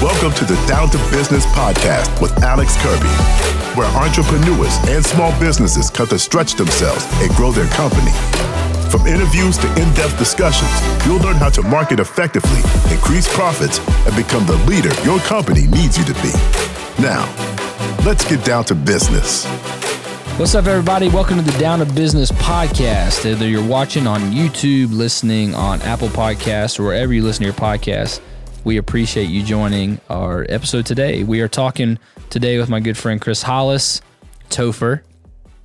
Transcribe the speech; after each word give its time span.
Welcome 0.00 0.32
to 0.34 0.44
the 0.44 0.54
Down 0.68 0.88
to 0.90 0.98
Business 1.10 1.44
podcast 1.46 2.22
with 2.22 2.30
Alex 2.44 2.76
Kirby, 2.76 3.10
where 3.76 3.88
entrepreneurs 3.96 4.76
and 4.86 5.04
small 5.04 5.36
businesses 5.40 5.90
come 5.90 6.06
to 6.06 6.20
stretch 6.20 6.54
themselves 6.54 7.04
and 7.14 7.34
grow 7.34 7.50
their 7.50 7.66
company. 7.70 8.12
From 8.92 9.08
interviews 9.08 9.58
to 9.58 9.66
in 9.70 9.92
depth 9.94 10.16
discussions, 10.16 10.70
you'll 11.04 11.18
learn 11.18 11.34
how 11.34 11.50
to 11.50 11.62
market 11.62 11.98
effectively, 11.98 12.60
increase 12.94 13.26
profits, 13.34 13.80
and 14.06 14.14
become 14.14 14.46
the 14.46 14.54
leader 14.70 14.94
your 15.02 15.18
company 15.18 15.66
needs 15.66 15.98
you 15.98 16.04
to 16.04 16.14
be. 16.22 16.30
Now, 17.02 17.26
let's 18.06 18.24
get 18.24 18.44
down 18.44 18.66
to 18.66 18.76
business. 18.76 19.46
What's 20.38 20.54
up, 20.54 20.66
everybody? 20.66 21.08
Welcome 21.08 21.38
to 21.38 21.42
the 21.42 21.58
Down 21.58 21.80
to 21.80 21.92
Business 21.92 22.30
podcast. 22.30 23.24
Whether 23.24 23.48
you're 23.48 23.66
watching 23.66 24.06
on 24.06 24.20
YouTube, 24.30 24.96
listening 24.96 25.56
on 25.56 25.82
Apple 25.82 26.06
Podcasts, 26.06 26.78
or 26.78 26.84
wherever 26.84 27.12
you 27.12 27.24
listen 27.24 27.42
to 27.42 27.46
your 27.46 27.54
podcast, 27.54 28.20
we 28.64 28.76
appreciate 28.76 29.28
you 29.28 29.42
joining 29.42 30.00
our 30.10 30.44
episode 30.48 30.86
today. 30.86 31.22
We 31.22 31.40
are 31.40 31.48
talking 31.48 31.98
today 32.30 32.58
with 32.58 32.68
my 32.68 32.80
good 32.80 32.96
friend 32.96 33.20
Chris 33.20 33.42
Hollis, 33.42 34.00
Topher. 34.50 35.02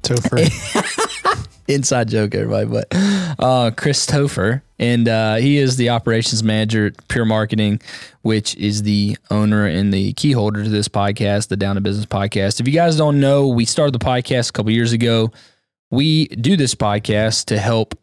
Topher. 0.03 1.49
Inside 1.67 2.09
joke, 2.09 2.35
everybody, 2.35 2.65
but 2.65 2.87
uh, 3.39 3.71
Chris 3.75 4.05
Topher, 4.05 4.61
and 4.79 5.07
uh, 5.07 5.35
he 5.35 5.57
is 5.57 5.77
the 5.77 5.89
operations 5.89 6.43
manager 6.43 6.87
at 6.87 7.07
Pure 7.07 7.25
Marketing, 7.25 7.81
which 8.21 8.55
is 8.57 8.83
the 8.83 9.17
owner 9.31 9.65
and 9.65 9.93
the 9.93 10.11
key 10.13 10.33
holder 10.33 10.63
to 10.63 10.69
this 10.69 10.89
podcast, 10.89 11.47
the 11.47 11.55
Down 11.55 11.75
to 11.75 11.81
Business 11.81 12.05
podcast. 12.05 12.59
If 12.59 12.67
you 12.67 12.73
guys 12.73 12.97
don't 12.97 13.21
know, 13.21 13.47
we 13.47 13.63
started 13.63 13.93
the 13.93 14.05
podcast 14.05 14.49
a 14.49 14.53
couple 14.53 14.71
years 14.71 14.91
ago. 14.91 15.31
We 15.89 16.27
do 16.27 16.57
this 16.57 16.75
podcast 16.75 17.45
to 17.45 17.59
help 17.59 17.97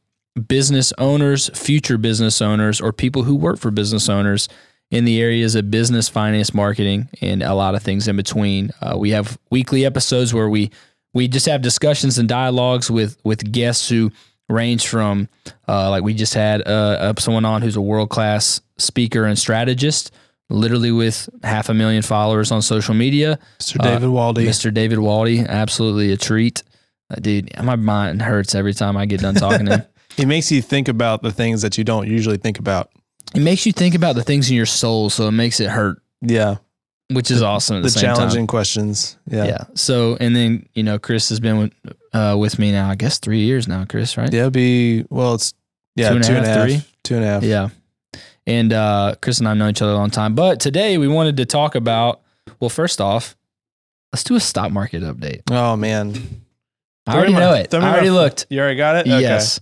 business 0.49 0.93
owners, 0.97 1.51
future 1.51 1.99
business 1.99 2.41
owners, 2.41 2.81
or 2.81 2.93
people 2.93 3.25
who 3.25 3.35
work 3.35 3.59
for 3.59 3.71
business 3.71 4.09
owners 4.09 4.49
in 4.91 5.05
the 5.05 5.21
areas 5.21 5.55
of 5.55 5.71
business, 5.71 6.09
finance, 6.09 6.53
marketing, 6.53 7.09
and 7.21 7.43
a 7.43 7.55
lot 7.55 7.75
of 7.75 7.83
things 7.83 8.09
in 8.09 8.17
between. 8.17 8.71
Uh, 8.81 8.97
we 8.99 9.11
have 9.11 9.39
weekly 9.51 9.85
episodes 9.85 10.35
where 10.35 10.49
we 10.49 10.71
we 11.13 11.29
just 11.29 11.47
have 11.47 11.63
discussions 11.63 12.19
and 12.19 12.29
dialogues 12.29 12.91
with 12.91 13.17
with 13.25 13.51
guests 13.53 13.89
who 13.89 14.11
range 14.49 14.89
from 14.89 15.29
uh, 15.69 15.91
like 15.91 16.03
we 16.03 16.15
just 16.15 16.35
had 16.35 16.67
uh, 16.67 17.15
someone 17.19 17.45
on 17.45 17.63
who's 17.63 17.77
a 17.77 17.81
world 17.81 18.11
class 18.11 18.61
speaker 18.79 19.25
and 19.25 19.39
strategist, 19.39 20.13
literally 20.49 20.91
with 20.91 21.29
half 21.43 21.69
a 21.69 21.75
million 21.75 22.03
followers 22.03 22.51
on 22.51 22.61
social 22.63 22.95
media. 22.95 23.39
Mr. 23.61 23.81
David 23.81 24.09
Waldy. 24.09 24.47
Mr. 24.47 24.73
David 24.73 24.99
Waldy, 24.99 25.47
absolutely 25.47 26.13
a 26.13 26.17
treat, 26.17 26.63
uh, 27.11 27.17
dude. 27.17 27.51
My 27.63 27.77
mind 27.77 28.23
hurts 28.23 28.55
every 28.55 28.75
time 28.75 28.97
I 28.97 29.07
get 29.07 29.21
done 29.21 29.35
talking 29.35 29.67
to 29.67 29.79
him. 29.79 29.83
He 30.17 30.27
makes 30.27 30.51
you 30.51 30.61
think 30.61 30.89
about 30.89 31.23
the 31.23 31.31
things 31.31 31.63
that 31.63 31.79
you 31.79 31.85
don't 31.85 32.07
usually 32.07 32.37
think 32.37 32.59
about. 32.59 32.91
It 33.35 33.41
makes 33.41 33.65
you 33.67 33.73
think 33.73 33.95
about 33.95 34.15
the 34.17 34.23
things 34.25 34.51
in 34.51 34.57
your 34.57 34.67
soul, 34.67 35.11
so 35.11 35.29
it 35.29 35.33
makes 35.33 35.61
it 35.61 35.71
hurt, 35.71 36.03
Yeah. 36.21 36.57
which 37.11 37.31
is 37.31 37.43
awesome. 37.43 37.77
At 37.77 37.83
the, 37.83 37.87
The 37.87 37.91
same 37.91 38.07
time. 38.09 38.17
challenging 38.17 38.47
questions. 38.47 39.17
Yeah. 39.31 39.45
Yeah. 39.45 39.65
So, 39.75 40.17
and 40.21 40.35
then 40.35 40.67
you 40.75 40.83
know, 40.83 40.99
Chris 40.99 41.29
has 41.29 41.39
been 41.41 41.59
with 41.59 41.73
uh, 42.13 42.37
with 42.39 42.59
me 42.59 42.73
now. 42.73 42.91
I 42.91 42.97
guess 42.97 43.19
three 43.19 43.41
years 43.41 43.69
now, 43.69 43.85
Chris. 43.89 44.17
Right? 44.17 44.33
Yeah. 44.33 44.49
be, 44.49 45.05
well, 45.11 45.35
it's, 45.35 45.55
yeah, 45.97 46.09
Two 46.11 46.17
and 46.17 46.25
two 46.25 46.35
and 46.35 46.45
a 46.45 46.49
half, 46.49 46.67
three? 46.69 46.83
Two 47.05 47.15
and 47.17 47.25
a 47.25 47.27
half. 47.29 47.43
Yeah. 47.45 47.69
And 48.47 48.73
uh, 48.73 49.15
Chris 49.23 49.39
and 49.39 49.47
I 49.47 49.53
have 49.53 49.59
known 49.59 49.71
each 49.71 49.83
other 49.83 49.93
a 49.93 49.97
long 49.97 50.11
time, 50.11 50.35
but 50.35 50.59
today 50.61 50.99
we 50.99 51.07
wanted 51.09 51.37
to 51.37 51.45
talk 51.47 51.75
about. 51.77 52.21
Well, 52.59 52.69
first 52.71 53.01
off, 53.01 53.37
let's 54.13 54.25
do 54.25 54.35
a 54.35 54.41
stock 54.41 54.73
market 54.73 55.03
update. 55.03 55.43
Oh, 55.51 55.77
man. 55.77 56.43
I 57.07 57.17
already 57.17 57.33
know 57.33 57.55
it. 57.55 57.73
I 57.73 57.79
already 57.93 58.11
looked. 58.11 58.47
You 58.51 58.61
already 58.61 58.77
got 58.77 58.97
it? 58.97 59.01
Okay. 59.03 59.21
Yes. 59.21 59.61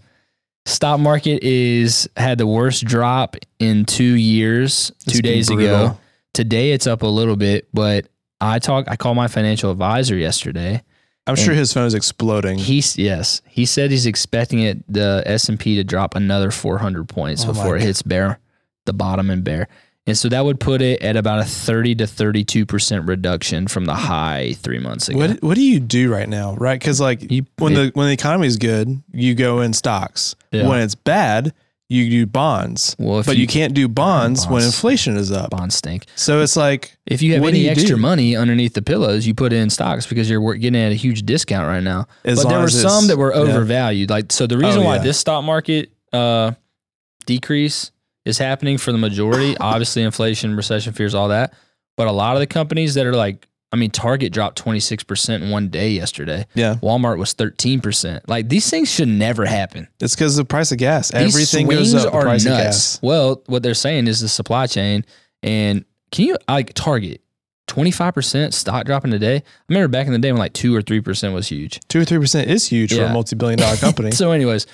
Stock 0.69 1.01
market 1.01 1.43
is 1.43 2.09
had 2.17 2.37
the 2.37 2.47
worst 2.47 2.85
drop 2.85 3.37
in 3.59 3.87
two 3.87 4.15
years. 4.15 4.93
It's 5.07 5.15
two 5.15 5.23
days 5.23 5.49
ago. 5.49 5.99
Today 6.35 6.73
it's 6.73 6.87
up 6.87 7.03
a 7.03 7.07
little 7.07 7.37
bit, 7.37 7.69
but 7.73 8.09
I 8.41 8.59
talk. 8.59 8.87
I 8.89 8.97
called 8.97 9.17
my 9.17 9.29
financial 9.29 9.71
advisor 9.71 10.15
yesterday. 10.17 10.83
I'm 11.27 11.37
sure 11.37 11.55
his 11.55 11.73
phone 11.73 11.87
is 11.87 11.95
exploding. 11.95 12.59
He's 12.59 12.97
yes. 12.99 13.43
He 13.47 13.67
said 13.67 13.91
he's 13.91 14.07
expecting 14.07 14.61
it 14.61 14.93
the 14.93 15.23
S 15.27 15.49
and 15.49 15.59
P 15.59 15.77
to 15.77 15.85
drop 15.85 16.15
another 16.15 16.51
400 16.51 17.09
points 17.09 17.45
Oh 17.45 17.49
before 17.49 17.77
it 17.77 17.83
hits 17.83 18.03
bear, 18.03 18.39
the 18.85 18.93
bottom 18.93 19.31
and 19.31 19.43
bear, 19.43 19.69
and 20.09 20.17
so 20.19 20.29
that 20.29 20.45
would 20.45 20.59
put 20.59 20.83
it 20.83 21.01
at 21.03 21.17
about 21.17 21.39
a 21.39 21.45
30 21.45 21.95
to 21.97 22.07
32 22.09 22.67
percent 22.67 23.07
reduction 23.07 23.69
from 23.69 23.85
the 23.85 23.95
high 23.95 24.55
three 24.59 24.79
months 24.81 25.09
ago. 25.09 25.19
What 25.19 25.43
What 25.43 25.55
do 25.55 25.63
you 25.63 25.79
do 25.79 26.11
right 26.13 26.29
now, 26.29 26.55
right? 26.57 26.81
Because 26.81 27.01
like 27.01 27.31
You- 27.31 27.47
when 27.59 27.75
the 27.75 27.91
when 27.95 28.09
the 28.09 28.13
economy 28.15 28.47
is 28.49 28.57
good, 28.57 29.03
you 29.13 29.35
go 29.37 29.61
in 29.61 29.73
stocks. 29.73 30.35
Yeah. 30.51 30.67
When 30.67 30.81
it's 30.81 30.95
bad, 30.97 31.53
you 31.91 32.11
do 32.11 32.27
bonds. 32.27 32.95
Well, 32.99 33.21
if 33.21 33.27
but 33.27 33.37
you- 33.37 33.43
you, 33.43 33.47
can't 33.47 33.73
do 33.73 33.89
bonds, 33.89 34.47
when 34.47 34.63
inflation 34.63 35.17
is 35.17 35.33
up. 35.33 35.49
bonds 35.51 35.75
stink. 35.77 36.05
So 36.17 36.43
it's 36.43 36.55
like 36.57 36.99
If 37.07 37.23
you 37.23 37.33
have 37.35 37.43
any 37.45 37.61
you 37.61 37.71
extra 37.71 37.97
do? 37.97 38.03
money 38.03 38.37
underneath 38.37 38.75
the 38.75 38.83
pillows, 38.83 39.27
you 39.27 39.33
put 39.35 39.53
it 39.55 39.57
in 39.57 39.71
stocks 39.71 40.07
because 40.07 40.29
you're 40.29 40.55
getting 40.57 40.79
at 40.81 40.93
a 40.93 40.95
huge 40.97 41.23
discount 41.25 41.67
right 41.67 41.83
now. 41.83 42.07
As 42.27 42.43
but 42.43 42.51
there 42.51 42.59
were 42.61 42.69
some 42.69 43.07
that 43.07 43.17
were 43.17 43.33
yeah. 43.35 43.41
overvalued. 43.41 44.11
Like 44.11 44.33
so, 44.33 44.47
the 44.47 44.59
reason 44.59 44.83
Oh, 44.83 44.85
why 44.85 44.97
yeah. 44.97 45.03
this 45.03 45.19
stock 45.19 45.45
market 45.45 45.91
uh, 46.13 46.53
decrease 47.27 47.91
is 48.29 48.39
happening 48.39 48.79
for 48.79 48.93
the 48.93 48.99
majority, 48.99 49.57
obviously 49.61 50.03
inflation, 50.03 50.55
recession 50.57 50.93
fears, 50.93 51.15
all 51.15 51.29
that. 51.29 51.55
But 51.97 52.07
a 52.07 52.13
lot 52.13 52.37
of 52.37 52.41
the 52.41 52.47
companies 52.47 52.95
that 52.95 53.07
are 53.07 53.15
like, 53.15 53.49
I 53.73 53.77
mean, 53.77 53.91
Target 53.91 54.33
dropped 54.33 54.57
twenty 54.57 54.81
six 54.81 55.05
percent 55.05 55.43
in 55.43 55.51
one 55.51 55.69
day 55.69 55.91
yesterday. 55.91 56.47
yeah, 56.55 56.77
Walmart 56.77 57.19
was 57.19 57.33
thirteen 57.35 57.81
percent. 57.81 58.27
Like 58.29 58.49
these 58.49 58.71
things 58.71 58.91
should 58.91 59.09
never 59.09 59.45
happen. 59.45 59.89
it's 60.01 60.15
because 60.15 60.37
the 60.37 60.45
price 60.45 60.73
of 60.73 60.79
gas. 60.79 61.11
These 61.11 61.35
Everything 61.35 61.67
goes 61.69 61.95
up. 61.95 62.11
The 62.11 62.17
are 62.17 62.23
price 62.23 62.47
of 62.47 62.53
nuts. 62.53 62.65
gas. 62.65 62.99
Well, 63.03 63.43
what 63.47 63.63
they're 63.63 63.75
saying 63.75 64.07
is 64.07 64.21
the 64.21 64.29
supply 64.29 64.67
chain. 64.69 65.05
And 65.43 65.85
can 66.11 66.25
you 66.27 66.37
like 66.49 66.73
Target? 66.75 67.21
25% 67.69 68.53
stock 68.53 68.85
dropping 68.87 69.11
today. 69.11 69.37
I 69.37 69.43
remember 69.69 69.89
back 69.89 70.07
in 70.07 70.13
the 70.13 70.19
day 70.19 70.33
when 70.33 70.39
like 70.41 70.55
2 70.55 70.75
or 70.75 70.83
3% 70.83 71.33
was 71.33 71.49
huge. 71.49 71.81
Two 71.89 72.01
or 72.01 72.05
three 72.05 72.19
percent 72.19 72.51
is 72.51 72.67
huge 72.67 72.95
for 72.95 73.05
a 73.05 73.13
multi-billion 73.13 73.59
dollar 73.59 73.77
company. 73.79 74.11
So, 74.11 74.33
anyways, 74.33 74.67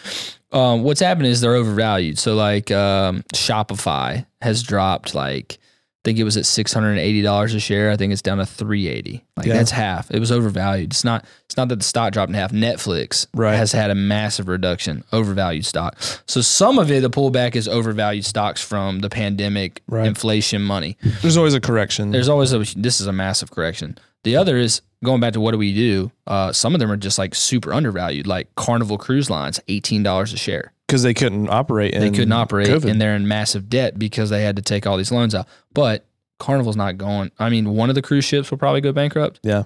um, 0.53 0.83
what's 0.83 1.01
happening 1.01 1.31
is 1.31 1.41
they're 1.41 1.55
overvalued. 1.55 2.19
So, 2.19 2.35
like 2.35 2.71
um, 2.71 3.23
Shopify 3.35 4.25
has 4.41 4.63
dropped 4.63 5.15
like 5.15 5.59
think 6.05 6.19
it 6.19 6.25
was 6.25 6.37
at 6.37 6.47
six 6.47 6.73
hundred 6.73 6.91
and 6.91 7.01
eighty 7.01 7.23
dollars 7.23 7.55
a 7.55 7.61
share. 7.61 7.91
I 7.91 7.97
think 7.97 8.13
it's 8.13 8.23
down 8.23 8.39
to 8.39 8.47
three 8.47 8.87
eighty. 8.89 9.25
Like 9.37 9.47
Yeah. 9.47 9.55
that's 9.55 9.71
half. 9.71 10.11
It 10.11 10.21
was 10.21 10.31
overvalued. 10.31 10.93
It's 10.93 11.03
not. 11.05 11.25
It's 11.47 11.57
not 11.57 11.69
that 11.69 11.77
the 11.77 11.85
stock 11.85 12.13
dropped 12.13 12.29
in 12.29 12.35
half. 12.35 12.53
Netflix 12.53 13.27
Right. 13.35 13.57
has 13.57 13.73
had 13.73 13.91
a 13.91 13.95
massive 13.95 14.47
reduction, 14.49 15.03
overvalued 15.13 15.65
stock. 15.67 15.97
So 16.27 16.41
some 16.43 16.79
of 16.79 16.91
it, 16.91 17.01
the 17.01 17.11
pullback 17.11 17.57
is 17.57 17.67
overvalued 17.67 18.25
stocks 18.25 18.61
from 18.63 18.99
the 19.01 19.09
pandemic, 19.09 19.83
Right. 19.89 20.07
inflation, 20.07 20.63
money. 20.63 20.97
There's 21.23 21.37
always 21.37 21.55
a 21.55 21.61
correction. 21.61 22.11
There's 22.11 22.29
always 22.29 22.53
a. 22.53 22.59
This 22.77 23.01
is 23.01 23.07
a 23.07 23.13
massive 23.13 23.51
correction. 23.51 23.97
The 24.25 24.37
other 24.37 24.57
is 24.59 24.83
going 25.03 25.21
back 25.21 25.33
to 25.35 25.41
what 25.41 25.53
do 25.53 25.59
we 25.59 25.75
do? 25.75 26.11
Uh, 26.27 26.53
some 26.53 26.75
of 26.75 26.81
them 26.81 26.91
are 26.91 26.97
just 26.97 27.19
like 27.19 27.35
super 27.35 27.73
undervalued, 27.73 28.27
like 28.27 28.55
Carnival 28.57 28.99
Cruise 28.99 29.31
Lines, 29.31 29.59
eighteen 29.69 30.03
dollars 30.03 30.33
a 30.35 30.37
share. 30.37 30.73
Because 30.87 31.03
they 31.03 31.15
couldn't 31.15 31.49
operate. 31.51 31.95
And 31.95 32.03
they 32.03 32.11
couldn't 32.11 32.33
operate, 32.33 32.69
COVID. 32.69 32.91
and 32.91 33.01
they're 33.01 33.17
in 33.17 33.27
massive 33.29 33.69
debt 33.69 33.99
because 33.99 34.31
they 34.31 34.43
had 34.45 34.57
to 34.57 34.63
take 34.63 34.87
all 34.87 34.97
these 34.97 35.13
loans 35.13 35.35
out. 35.35 35.47
But 35.73 36.07
Carnival's 36.39 36.77
not 36.77 36.99
going. 36.99 37.31
I 37.39 37.49
mean, 37.49 37.71
one 37.71 37.89
of 37.89 37.95
the 37.95 38.03
cruise 38.03 38.25
ships 38.25 38.51
will 38.51 38.59
probably 38.59 38.81
go 38.81 38.93
bankrupt, 38.93 39.41
Yeah, 39.43 39.65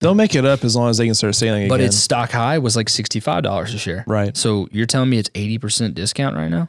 They'll 0.00 0.14
make 0.14 0.34
it 0.34 0.44
up 0.44 0.62
as 0.62 0.76
long 0.76 0.90
as 0.90 0.98
they 0.98 1.06
can 1.06 1.14
start 1.14 1.34
sailing 1.34 1.68
but 1.68 1.76
again. 1.76 1.86
its 1.88 1.96
stock 1.96 2.30
high 2.30 2.58
was 2.58 2.76
like 2.76 2.88
sixty 2.90 3.18
five 3.18 3.42
dollars 3.42 3.72
a 3.72 3.78
share. 3.78 4.04
right. 4.06 4.36
So 4.36 4.68
you're 4.70 4.86
telling 4.86 5.08
me 5.10 5.18
it's 5.18 5.30
eighty 5.34 5.58
percent 5.58 5.94
discount 5.94 6.36
right 6.36 6.48
now? 6.48 6.68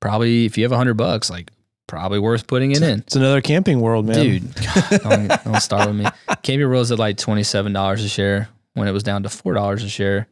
Probably, 0.00 0.44
if 0.44 0.58
you 0.58 0.64
have 0.64 0.72
a 0.72 0.76
hundred 0.76 0.94
bucks, 0.94 1.30
like 1.30 1.50
probably 1.86 2.18
worth 2.18 2.46
putting 2.46 2.72
it 2.72 2.82
in. 2.82 2.98
It's 3.00 3.16
another 3.16 3.40
camping 3.40 3.80
world, 3.80 4.04
man. 4.06 4.16
Dude, 4.22 4.54
God, 4.54 5.00
don't, 5.02 5.44
don't 5.44 5.60
start 5.62 5.86
with 5.88 5.96
me. 5.96 6.04
Camping 6.42 6.68
World's 6.68 6.92
at 6.92 6.98
like 6.98 7.16
twenty 7.16 7.42
seven 7.42 7.72
dollars 7.72 8.04
a 8.04 8.08
share 8.08 8.48
when 8.74 8.86
it 8.86 8.92
was 8.92 9.02
down 9.02 9.22
to 9.22 9.28
four 9.30 9.54
dollars 9.54 9.82
a 9.82 9.88
share. 9.88 10.28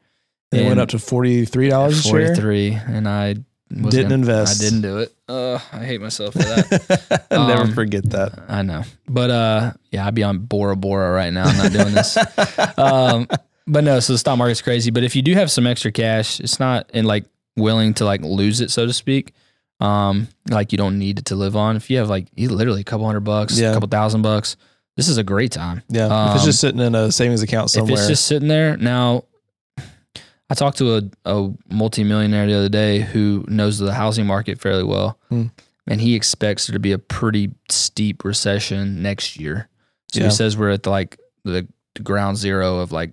They 0.50 0.66
went 0.66 0.78
up 0.81 0.91
to 0.91 0.99
forty 0.99 1.44
three 1.44 1.69
dollars 1.69 2.05
a 2.05 2.09
forty 2.09 2.34
three, 2.34 2.72
and 2.75 3.09
I 3.09 3.34
Didn't 3.69 3.91
gonna- 3.91 4.15
invest. 4.15 4.60
I 4.60 4.65
didn't 4.65 4.82
do 4.82 4.99
it. 4.99 5.12
Uh, 5.28 5.59
I 5.72 5.84
hate 5.84 6.00
myself 6.00 6.34
for 6.34 6.38
that. 6.41 7.26
I'll 7.31 7.49
never 7.49 7.62
Um, 7.62 7.73
forget 7.73 8.08
that. 8.11 8.38
I 8.49 8.62
know, 8.62 8.82
but 9.08 9.31
uh, 9.31 9.73
yeah, 9.91 10.06
I'd 10.06 10.14
be 10.14 10.23
on 10.23 10.38
Bora 10.41 10.76
Bora 10.76 11.11
right 11.12 11.32
now. 11.32 11.44
I'm 11.44 11.56
not 11.56 11.73
doing 11.73 11.94
this. 11.94 12.17
um, 12.79 13.26
but 13.67 13.82
no, 13.85 13.99
so 14.00 14.12
the 14.12 14.19
stock 14.19 14.37
market's 14.38 14.62
crazy. 14.62 14.91
But 14.91 15.02
if 15.02 15.17
you 15.17 15.23
do 15.23 15.32
have 15.35 15.50
some 15.50 15.67
extra 15.67 15.91
cash, 15.91 16.38
it's 16.41 16.61
not 16.61 16.90
in 16.93 17.05
like 17.06 17.25
willing 17.56 17.94
to 17.94 18.05
like 18.05 18.20
lose 18.20 18.61
it, 18.61 18.70
so 18.70 18.87
to 18.87 18.93
speak. 18.93 19.32
Um, 19.81 20.29
like 20.50 20.70
you 20.70 20.79
don't 20.79 20.99
need 20.99 21.19
it 21.19 21.25
to 21.26 21.35
live 21.37 21.56
on. 21.56 21.75
If 21.76 21.90
you 21.90 21.97
have 21.99 22.08
like 22.08 22.29
you 22.35 22.49
literally 22.50 22.82
a 22.82 22.85
couple 22.85 23.06
hundred 23.06 23.20
bucks, 23.25 23.58
Yeah. 23.58 23.70
a 23.70 23.75
couple 23.75 23.88
thousand 23.88 24.23
bucks, 24.23 24.56
this 24.97 25.08
is 25.08 25.17
a 25.17 25.25
great 25.25 25.50
time. 25.52 25.82
yeah, 25.88 26.06
if 26.31 26.35
it's 26.37 26.43
um, 26.44 26.47
just 26.47 26.61
sitting 26.61 26.81
in 26.81 26.94
a 26.94 27.11
savings 27.11 27.43
account 27.43 27.70
somewhere. 27.70 27.94
If 27.94 27.99
it's 28.00 28.08
just 28.08 28.26
sitting 28.26 28.47
there 28.49 28.76
now, 28.76 29.25
I 30.50 30.55
talked 30.55 30.79
to 30.79 30.96
a, 30.96 31.02
a 31.25 31.50
multimillionaire 31.70 32.46
the 32.46 32.55
other 32.55 32.69
day 32.69 33.00
who 33.00 33.44
knows 33.49 33.79
the 33.79 33.94
housing 33.94 34.26
market 34.26 34.61
fairly 34.61 34.85
well, 34.85 35.19
Hmm. 35.31 35.46
and 35.87 36.00
he 36.00 36.14
expects 36.14 36.67
there 36.67 36.75
to 36.75 36.79
be 36.81 36.93
a 36.93 36.99
pretty 36.99 37.50
steep 37.70 38.25
recession 38.25 39.02
next 39.02 39.38
year. 39.41 39.69
So 40.12 40.20
Yeah. 40.20 40.26
he 40.26 40.31
says 40.32 40.56
we're 40.56 40.70
at 40.70 40.82
the, 40.82 40.91
like 40.91 41.19
the, 41.44 41.67
ground 42.02 42.37
zero 42.37 42.79
of 42.81 42.91
like 42.93 43.12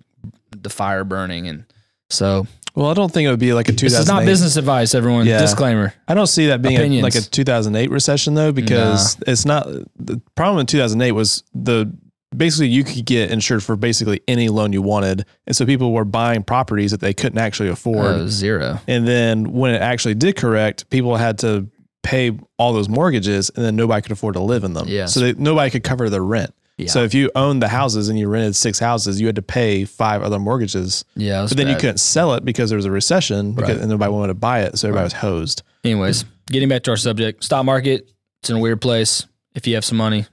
the 0.60 0.70
fire 0.70 1.04
burning, 1.04 1.48
and 1.48 1.66
so 2.10 2.48
Well, 2.76 2.88
I 2.90 2.94
don't 2.96 3.12
think 3.12 3.28
it 3.28 3.30
would 3.30 3.40
be 3.40 3.54
like 3.54 3.70
a 3.70 3.74
2008. 3.74 3.90
This 3.92 4.00
is 4.00 4.08
not 4.08 4.26
business 4.26 4.56
advice, 4.58 4.96
everyone. 4.96 5.26
Yeah. 5.28 5.40
Disclaimer. 5.40 5.94
I 6.08 6.14
don't 6.16 6.28
see 6.28 6.48
that 6.48 6.62
being 6.62 6.80
a, 6.96 7.02
like 7.02 7.16
a 7.16 7.22
2008 7.22 7.92
recession 7.92 8.34
though, 8.34 8.52
because 8.52 9.18
it's 9.28 9.46
not. 9.46 9.68
The 10.00 10.20
problem 10.36 10.60
in 10.62 10.66
2008 10.66 11.12
was 11.12 11.44
the 11.54 11.94
basically 12.36 12.68
you 12.68 12.84
could 12.84 13.06
get 13.06 13.32
insured 13.32 13.64
for 13.64 13.76
basically 13.76 14.22
any 14.28 14.50
loan 14.50 14.74
you 14.74 14.82
wanted, 14.82 15.26
and 15.48 15.56
so 15.56 15.66
people 15.66 15.92
were 15.92 16.06
buying 16.06 16.44
properties 16.44 16.92
that 16.92 17.00
they 17.02 17.14
couldn't 17.14 17.40
actually 17.40 17.70
afford. 17.70 18.06
Uh, 18.06 18.28
zero. 18.28 18.80
And 18.88 19.08
then 19.08 19.52
when 19.52 19.74
it 19.74 19.82
actually 19.82 20.16
did 20.16 20.36
correct, 20.36 20.90
people 20.90 21.16
had 21.18 21.38
to 21.40 21.68
pay 22.04 22.38
all 22.58 22.74
those 22.74 22.90
mortgages, 22.90 23.50
and 23.56 23.64
then 23.64 23.76
nobody 23.76 24.02
could 24.02 24.12
afford 24.12 24.34
to 24.36 24.40
live 24.42 24.64
in 24.64 24.74
them. 24.74 24.88
Yeah. 24.88 25.06
So 25.06 25.20
they, 25.20 25.34
nobody 25.34 25.70
could 25.70 25.84
cover 25.84 26.10
their 26.10 26.24
rent. 26.24 26.54
Yeah. 26.78 26.88
So 26.88 27.04
if 27.04 27.14
you 27.14 27.30
owned 27.36 27.62
the 27.62 27.68
houses 27.68 28.10
and 28.10 28.18
you 28.18 28.28
rented 28.28 28.56
six 28.56 28.80
houses, 28.80 29.22
you 29.22 29.28
had 29.28 29.36
to 29.36 29.44
pay 29.44 29.86
five 29.86 30.24
other 30.24 30.40
mortgages. 30.40 31.06
Yeah. 31.16 31.46
But 31.48 31.58
then 31.58 31.68
you 31.68 31.76
couldn't 31.76 32.00
sell 32.00 32.34
it 32.34 32.44
because 32.44 32.72
there 32.72 32.78
was 32.78 32.86
a 32.86 32.92
recession 32.92 33.52
because, 33.54 33.76
Right. 33.76 33.82
and 33.82 33.90
nobody 33.92 34.12
wanted 34.12 34.28
to 34.30 34.34
buy 34.36 34.62
it. 34.62 34.80
So 34.80 34.88
everybody 34.88 35.04
was 35.04 35.14
hosed. 35.14 35.62
Anyways, 35.84 36.26
getting 36.48 36.70
back 36.70 36.82
to 36.84 36.92
our 36.92 36.98
subject, 36.98 37.44
stock 37.44 37.66
market. 37.66 38.10
It's 38.42 38.50
in 38.50 38.56
a 38.56 38.60
weird 38.60 38.82
place. 38.82 39.28
If 39.54 39.68
you 39.68 39.76
have 39.76 39.86
some 39.86 39.98
money, 40.00 40.26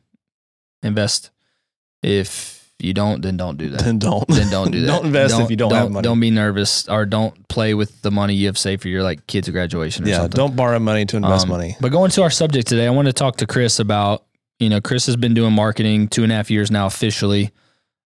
invest. 0.82 1.30
If 2.02 2.70
you 2.78 2.94
don't, 2.94 3.22
then 3.22 3.36
don't 3.36 3.56
do 3.58 3.70
that. 3.70 3.80
Then 3.80 3.98
don't. 3.98 4.26
then 4.28 4.50
don't 4.50 4.70
do 4.70 4.80
that. 4.82 4.86
don't 4.86 5.06
invest 5.06 5.38
if 5.40 5.50
you 5.50 5.56
don't, 5.56 5.72
have 5.72 5.90
money. 5.90 6.02
Don't 6.04 6.20
be 6.20 6.30
nervous 6.30 6.88
or 6.88 7.04
don't 7.06 7.48
play 7.48 7.74
with 7.74 8.00
the 8.02 8.10
money 8.10 8.34
you 8.34 8.46
have 8.46 8.56
saved 8.58 8.82
for 8.82 8.88
your 8.88 9.02
like 9.02 9.26
kids' 9.26 9.48
graduation 9.48 10.04
or 10.04 10.08
yeah, 10.08 10.18
something. 10.18 10.36
don't 10.36 10.54
borrow 10.56 10.78
money 10.78 11.04
to 11.06 11.16
invest 11.16 11.44
Um, 11.44 11.50
money. 11.50 11.76
But 11.80 11.90
going 11.90 12.10
to 12.12 12.22
our 12.22 12.30
subject 12.30 12.68
today, 12.68 12.86
I 12.86 12.90
want 12.90 13.06
to 13.06 13.12
talk 13.12 13.36
to 13.38 13.46
Chris 13.46 13.80
about, 13.80 14.24
you 14.60 14.68
know, 14.68 14.80
Chris 14.80 15.06
has 15.06 15.16
been 15.16 15.34
doing 15.34 15.52
marketing 15.52 16.06
two 16.08 16.22
and 16.22 16.30
a 16.30 16.36
half 16.36 16.50
years 16.52 16.70
now 16.70 16.86
officially 16.86 17.50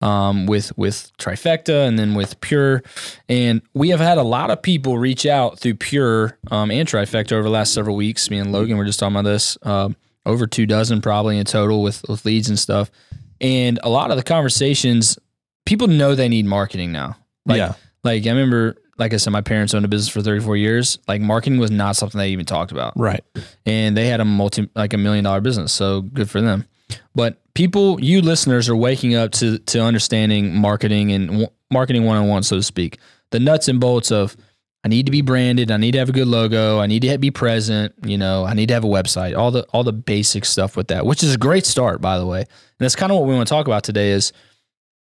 um, 0.01 0.45
with 0.47 0.77
with 0.77 1.11
Trifecta 1.17 1.87
and 1.87 1.97
then 1.97 2.13
with 2.13 2.39
Pure. 2.41 2.83
And 3.29 3.61
we 3.73 3.89
have 3.89 3.99
had 4.01 4.17
a 4.17 4.23
lot 4.23 4.51
of 4.51 4.61
people 4.61 4.97
reach 4.97 5.25
out 5.25 5.59
through 5.59 5.75
Pure 5.75 6.37
um, 6.51 6.71
and 6.71 6.87
Trifecta 6.87 7.31
over 7.31 7.43
the 7.43 7.49
last 7.49 7.73
several 7.73 7.95
weeks. 7.95 8.29
Me 8.29 8.37
and 8.37 8.51
Logan 8.51 8.75
were 8.77 8.85
just 8.85 8.99
talking 8.99 9.15
about 9.15 9.29
this. 9.29 9.57
Um, 9.63 9.95
over 10.25 10.45
two 10.45 10.65
dozen 10.65 11.01
probably 11.01 11.37
in 11.37 11.45
total 11.45 11.81
with, 11.81 12.03
with 12.09 12.25
leads 12.25 12.49
and 12.49 12.59
stuff. 12.59 12.91
And 13.41 13.79
a 13.83 13.89
lot 13.89 14.11
of 14.11 14.17
the 14.17 14.23
conversations, 14.23 15.17
people 15.65 15.87
know 15.87 16.15
they 16.15 16.29
need 16.29 16.45
marketing 16.45 16.91
now. 16.91 17.17
Like, 17.45 17.57
yeah, 17.57 17.73
like 18.03 18.25
I 18.25 18.29
remember, 18.29 18.75
like 18.97 19.13
I 19.13 19.17
said, 19.17 19.31
my 19.31 19.41
parents 19.41 19.73
owned 19.73 19.85
a 19.85 19.87
business 19.87 20.09
for 20.09 20.21
34 20.21 20.57
years. 20.57 20.99
Like 21.07 21.21
marketing 21.21 21.59
was 21.59 21.71
not 21.71 21.95
something 21.95 22.17
they 22.17 22.29
even 22.29 22.45
talked 22.45 22.71
about 22.71 22.93
right. 22.95 23.23
and 23.65 23.95
they 23.95 24.07
had 24.07 24.19
a 24.19 24.25
multi 24.25 24.69
like 24.75 24.93
a 24.93 24.97
million 24.97 25.23
dollar 25.23 25.41
business 25.41 25.71
so 25.71 26.01
good 26.01 26.29
for 26.29 26.41
them 26.41 26.65
but 27.15 27.41
people 27.53 27.99
you 28.01 28.21
listeners 28.21 28.69
are 28.69 28.75
waking 28.75 29.15
up 29.15 29.31
to 29.31 29.57
to 29.59 29.81
understanding 29.81 30.55
marketing 30.55 31.11
and 31.11 31.27
w- 31.27 31.47
marketing 31.71 32.05
one-on-one 32.05 32.43
so 32.43 32.55
to 32.55 32.63
speak 32.63 32.97
the 33.31 33.39
nuts 33.39 33.67
and 33.67 33.79
bolts 33.79 34.11
of 34.11 34.37
i 34.87 34.89
need 34.89 35.05
to 35.05 35.11
be 35.11 35.21
branded 35.21 35.69
i 35.69 35.77
need 35.77 35.91
to 35.91 35.99
have 35.99 36.09
a 36.09 36.13
good 36.13 36.27
logo 36.27 36.79
i 36.79 36.87
need 36.87 37.01
to 37.01 37.17
be 37.17 37.29
present 37.29 37.93
you 38.05 38.17
know 38.17 38.45
i 38.45 38.53
need 38.53 38.67
to 38.67 38.73
have 38.73 38.85
a 38.85 38.87
website 38.87 39.37
all 39.37 39.51
the 39.51 39.63
all 39.73 39.83
the 39.83 39.91
basic 39.91 40.45
stuff 40.45 40.77
with 40.77 40.87
that 40.87 41.05
which 41.05 41.23
is 41.23 41.35
a 41.35 41.37
great 41.37 41.65
start 41.65 41.99
by 41.99 42.17
the 42.17 42.25
way 42.25 42.39
and 42.39 42.47
that's 42.79 42.95
kind 42.95 43.11
of 43.11 43.17
what 43.17 43.27
we 43.27 43.33
want 43.35 43.47
to 43.47 43.53
talk 43.53 43.67
about 43.67 43.83
today 43.83 44.11
is 44.11 44.31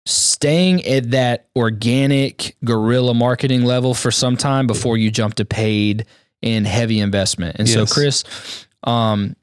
staying 0.06 0.84
at 0.86 1.10
that 1.10 1.48
organic 1.54 2.56
guerrilla 2.64 3.14
marketing 3.14 3.64
level 3.64 3.94
for 3.94 4.10
some 4.10 4.36
time 4.36 4.66
before 4.66 4.96
you 4.96 5.10
jump 5.10 5.34
to 5.34 5.44
paid 5.44 6.06
and 6.42 6.66
heavy 6.66 7.00
investment. 7.00 7.56
And 7.58 7.68
so, 7.68 7.86
Chris, 7.86 8.66
um, 8.84 9.36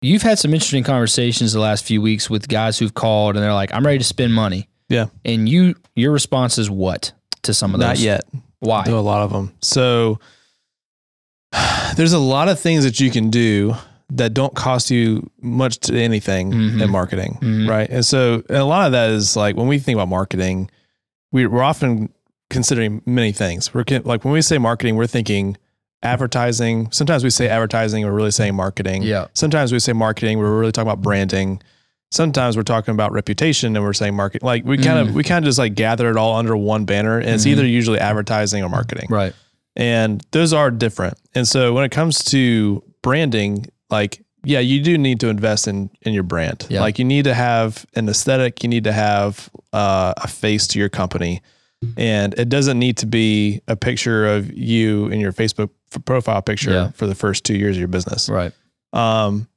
you've 0.00 0.22
had 0.22 0.38
some 0.38 0.54
interesting 0.54 0.84
conversations 0.84 1.52
the 1.52 1.60
last 1.60 1.84
few 1.84 2.00
weeks 2.00 2.30
with 2.30 2.48
guys 2.48 2.78
who've 2.78 2.94
called 2.94 3.36
and 3.36 3.44
they're 3.44 3.52
like, 3.52 3.72
"I'm 3.72 3.84
ready 3.84 3.98
to 3.98 4.04
spend 4.04 4.32
money." 4.32 4.68
Yeah. 4.88 5.06
And 5.24 5.48
you, 5.48 5.74
your 5.94 6.12
response 6.12 6.58
is 6.58 6.70
what 6.70 7.12
to 7.42 7.52
some 7.52 7.74
of 7.74 7.80
those? 7.80 7.88
Not 7.88 7.98
yet. 7.98 8.24
Why? 8.60 8.84
Do 8.84 8.98
a 8.98 9.00
lot 9.00 9.22
of 9.22 9.32
them. 9.32 9.52
So 9.60 10.18
there's 11.96 12.12
a 12.12 12.18
lot 12.18 12.48
of 12.48 12.58
things 12.58 12.84
that 12.84 13.00
you 13.00 13.10
can 13.10 13.30
do 13.30 13.74
that 14.10 14.34
don't 14.34 14.54
cost 14.54 14.90
you 14.90 15.28
much 15.42 15.78
to 15.80 15.98
anything 16.00 16.52
Mhm. 16.52 16.82
in 16.82 16.90
marketing, 16.90 17.38
Mhm. 17.42 17.68
right? 17.68 17.88
And 17.90 18.04
so 18.06 18.42
and 18.48 18.58
a 18.58 18.64
lot 18.64 18.86
of 18.86 18.92
that 18.92 19.10
is 19.10 19.36
like 19.36 19.56
when 19.56 19.66
we 19.66 19.78
think 19.78 19.96
about 19.96 20.08
marketing, 20.08 20.70
we, 21.32 21.46
we're 21.46 21.62
often 21.62 22.10
considering 22.48 23.02
many 23.04 23.32
things. 23.32 23.74
We're 23.74 23.84
like 24.04 24.24
when 24.24 24.32
we 24.32 24.42
say 24.42 24.58
marketing, 24.58 24.94
we're 24.96 25.08
thinking 25.08 25.56
advertising. 26.02 26.88
Sometimes 26.92 27.24
we 27.24 27.30
say 27.30 27.48
advertising, 27.48 28.04
we're 28.04 28.12
really 28.12 28.30
saying 28.30 28.54
marketing. 28.54 29.02
Yeah. 29.02 29.26
Sometimes 29.34 29.72
we 29.72 29.80
say 29.80 29.92
marketing, 29.92 30.38
we're 30.38 30.56
really 30.56 30.70
talking 30.72 30.88
about 30.88 31.02
branding. 31.02 31.60
Sometimes 32.12 32.56
we're 32.56 32.62
talking 32.62 32.92
about 32.94 33.12
reputation 33.12 33.74
and 33.76 33.84
we're 33.84 33.92
saying 33.92 34.14
market. 34.14 34.42
Like 34.42 34.64
we 34.64 34.76
kind 34.78 34.98
Mm. 34.98 35.08
of 35.10 35.14
we 35.14 35.22
kind 35.24 35.44
of 35.44 35.48
just 35.48 35.58
like 35.58 35.74
gather 35.74 36.08
it 36.10 36.16
all 36.16 36.36
under 36.36 36.56
one 36.56 36.84
banner, 36.84 37.18
and 37.18 37.30
it's 37.30 37.44
Mhm. 37.44 37.48
either 37.52 37.66
usually 37.66 37.98
advertising 37.98 38.62
or 38.62 38.68
marketing 38.68 39.06
Right. 39.10 39.34
and 39.74 40.24
those 40.30 40.52
are 40.52 40.70
different. 40.70 41.14
And 41.34 41.46
so 41.46 41.72
when 41.74 41.84
it 41.84 41.90
comes 41.90 42.22
to 42.26 42.82
branding, 43.02 43.66
like 43.90 44.22
yeah, 44.44 44.60
you 44.60 44.80
do 44.80 44.96
need 44.96 45.18
to 45.20 45.28
invest 45.28 45.66
in 45.66 45.90
in 46.02 46.12
your 46.12 46.22
brand. 46.22 46.66
Yeah. 46.68 46.80
Like 46.80 47.00
you 47.00 47.04
need 47.04 47.24
to 47.24 47.34
have 47.34 47.84
an 47.96 48.08
aesthetic, 48.08 48.62
you 48.62 48.68
need 48.68 48.84
to 48.84 48.92
have 48.92 49.50
uh, 49.72 50.14
a 50.18 50.28
face 50.28 50.68
to 50.68 50.78
your 50.78 50.88
company, 50.88 51.42
and 51.96 52.32
it 52.38 52.48
doesn't 52.48 52.78
need 52.78 52.96
to 52.98 53.06
be 53.06 53.60
a 53.66 53.74
picture 53.74 54.26
of 54.26 54.52
you 54.52 55.08
in 55.08 55.18
your 55.20 55.32
Facebook 55.32 55.70
profile 56.04 56.40
picture 56.42 56.70
Yeah. 56.70 56.90
for 56.94 57.06
the 57.08 57.14
first 57.16 57.42
two 57.44 57.56
years 57.56 57.76
of 57.76 57.80
your 57.80 57.88
business. 57.88 58.28
Right. 58.28 58.52
Um, 58.92 59.48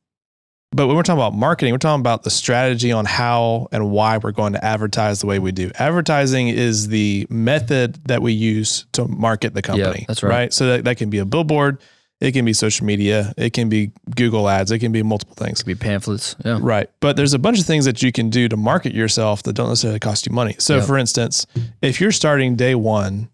but 0.72 0.88
when 0.88 0.96
we're 0.96 1.04
talking 1.04 1.20
about 1.20 1.34
marketing, 1.34 1.74
we're 1.74 1.80
talking 1.80 2.00
about 2.02 2.24
the 2.24 2.30
strategy 2.30 2.92
on 2.92 3.06
how 3.06 3.68
and 3.72 3.90
why 3.92 4.18
we're 4.18 4.32
going 4.32 4.54
to 4.54 4.64
advertise 4.64 5.20
the 5.20 5.26
way 5.28 5.40
we 5.40 5.52
do. 5.52 5.72
Advertising 5.80 6.48
is 6.48 6.88
the 6.90 7.26
method 7.30 7.96
that 8.06 8.22
we 8.22 8.34
use 8.34 8.86
to 8.94 9.08
market 9.08 9.54
the 9.54 9.62
company. 9.62 10.06
that's 10.08 10.22
right. 10.24 10.54
So 10.54 10.68
that, 10.68 10.84
that 10.86 10.98
can 10.98 11.10
be 11.10 11.18
a 11.18 11.26
billboard, 11.26 11.80
it 12.22 12.34
can 12.34 12.46
be 12.46 12.54
social 12.54 12.86
media, 12.86 13.34
it 13.38 13.54
can 13.54 13.70
be 13.70 13.92
Google 14.16 14.48
ads, 14.48 14.72
it 14.72 14.80
can 14.80 14.92
be 14.92 15.02
multiple 15.02 15.36
things. 15.36 15.62
It 15.62 15.64
could 15.64 15.80
be 15.80 15.84
pamphlets. 15.86 16.36
Yeah. 16.46 16.60
Right. 16.62 16.90
But 17.00 17.16
there's 17.16 17.34
a 17.34 17.40
bunch 17.40 17.60
of 17.60 17.66
things 17.66 17.86
that 17.86 18.04
you 18.04 18.12
can 18.12 18.30
do 18.30 18.48
to 18.50 18.58
market 18.58 18.94
yourself 18.94 19.42
that 19.44 19.54
don't 19.54 19.70
necessarily 19.70 20.00
cost 20.00 20.28
you 20.28 20.34
money. 20.34 20.56
So 20.60 20.76
Yep. 20.78 20.86
for 20.86 20.98
instance, 20.98 21.48
if 21.82 22.00
you're 22.02 22.12
starting 22.12 22.56
day 22.56 22.76
one, 22.76 23.30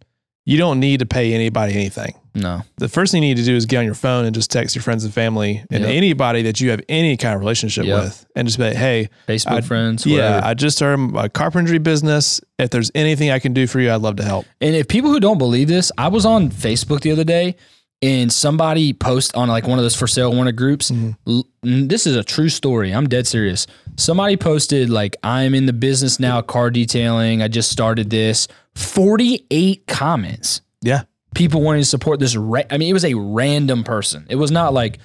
you 0.45 0.57
don't 0.57 0.79
need 0.79 0.99
to 0.99 1.05
pay 1.05 1.33
anybody 1.33 1.73
anything 1.73 2.13
No. 2.35 2.61
the 2.77 2.87
first 2.87 3.11
thing 3.11 3.23
you 3.23 3.29
need 3.29 3.37
to 3.37 3.45
do 3.45 3.55
is 3.55 3.65
get 3.65 3.77
on 3.79 3.85
your 3.85 3.95
phone 3.95 4.25
and 4.25 4.33
just 4.35 4.51
text 4.51 4.75
your 4.75 4.83
friends 4.83 5.03
and 5.03 5.13
family 5.13 5.63
and 5.71 5.83
Yep. 5.83 5.93
anybody 5.93 6.41
that 6.43 6.61
you 6.61 6.69
have 6.69 6.81
any 6.87 7.17
kind 7.17 7.33
of 7.35 7.39
relationship 7.41 7.85
Yep. 7.85 8.03
with 8.03 8.25
and 8.35 8.47
just 8.47 8.59
like, 8.59 8.75
hey, 8.75 9.09
Facebook 9.27 9.57
I- 9.57 9.61
friends. 9.61 10.05
yeah, 10.05 10.15
whatever. 10.35 10.45
I 10.47 10.53
just 10.53 10.75
started 10.77 11.15
a 11.15 11.29
carpentry 11.29 11.77
business. 11.79 12.41
If 12.59 12.69
there's 12.69 12.91
anything 12.93 13.31
I 13.31 13.39
can 13.39 13.53
do 13.53 13.65
for 13.67 13.79
you, 13.79 13.91
I'd 13.91 14.01
love 14.01 14.17
to 14.17 14.23
help. 14.23 14.45
And 14.61 14.75
if 14.75 14.87
people 14.87 15.09
who 15.11 15.19
don't 15.19 15.37
believe 15.37 15.67
this, 15.67 15.91
I 15.97 16.09
was 16.09 16.25
on 16.25 16.49
Facebook 16.49 17.01
the 17.01 17.11
other 17.11 17.23
day 17.23 17.55
and 18.05 18.31
somebody 18.31 18.93
post 18.93 19.35
on 19.35 19.49
like 19.49 19.65
one 19.67 19.79
of 19.79 19.83
those 19.83 19.95
for 19.95 20.05
sale 20.05 20.31
wanted 20.31 20.55
groups. 20.55 20.91
Mm-hmm. 20.91 21.39
N- 21.63 21.87
This 21.87 22.05
is 22.05 22.15
a 22.15 22.23
true 22.23 22.49
story. 22.49 22.91
I'm 22.91 23.09
dead 23.09 23.25
serious. 23.25 23.65
Somebody 23.97 24.37
posted 24.37 24.91
like, 24.91 25.15
I'm 25.23 25.55
in 25.55 25.65
the 25.65 25.73
business 25.73 26.19
now, 26.19 26.41
car 26.43 26.69
detailing. 26.69 27.41
I 27.41 27.47
just 27.47 27.71
started 27.71 28.11
this. 28.11 28.47
48 28.75 29.87
comments. 29.87 30.61
Yeah. 30.81 31.03
People 31.33 31.61
wanting 31.61 31.81
to 31.81 31.87
support 31.87 32.19
this. 32.19 32.35
Ra- 32.35 32.61
I 32.69 32.77
mean, 32.77 32.89
it 32.89 32.93
was 32.93 33.05
a 33.05 33.15
random 33.15 33.83
person. 33.83 34.27
It 34.29 34.35
was 34.35 34.51
not 34.51 34.71
like, 34.71 34.99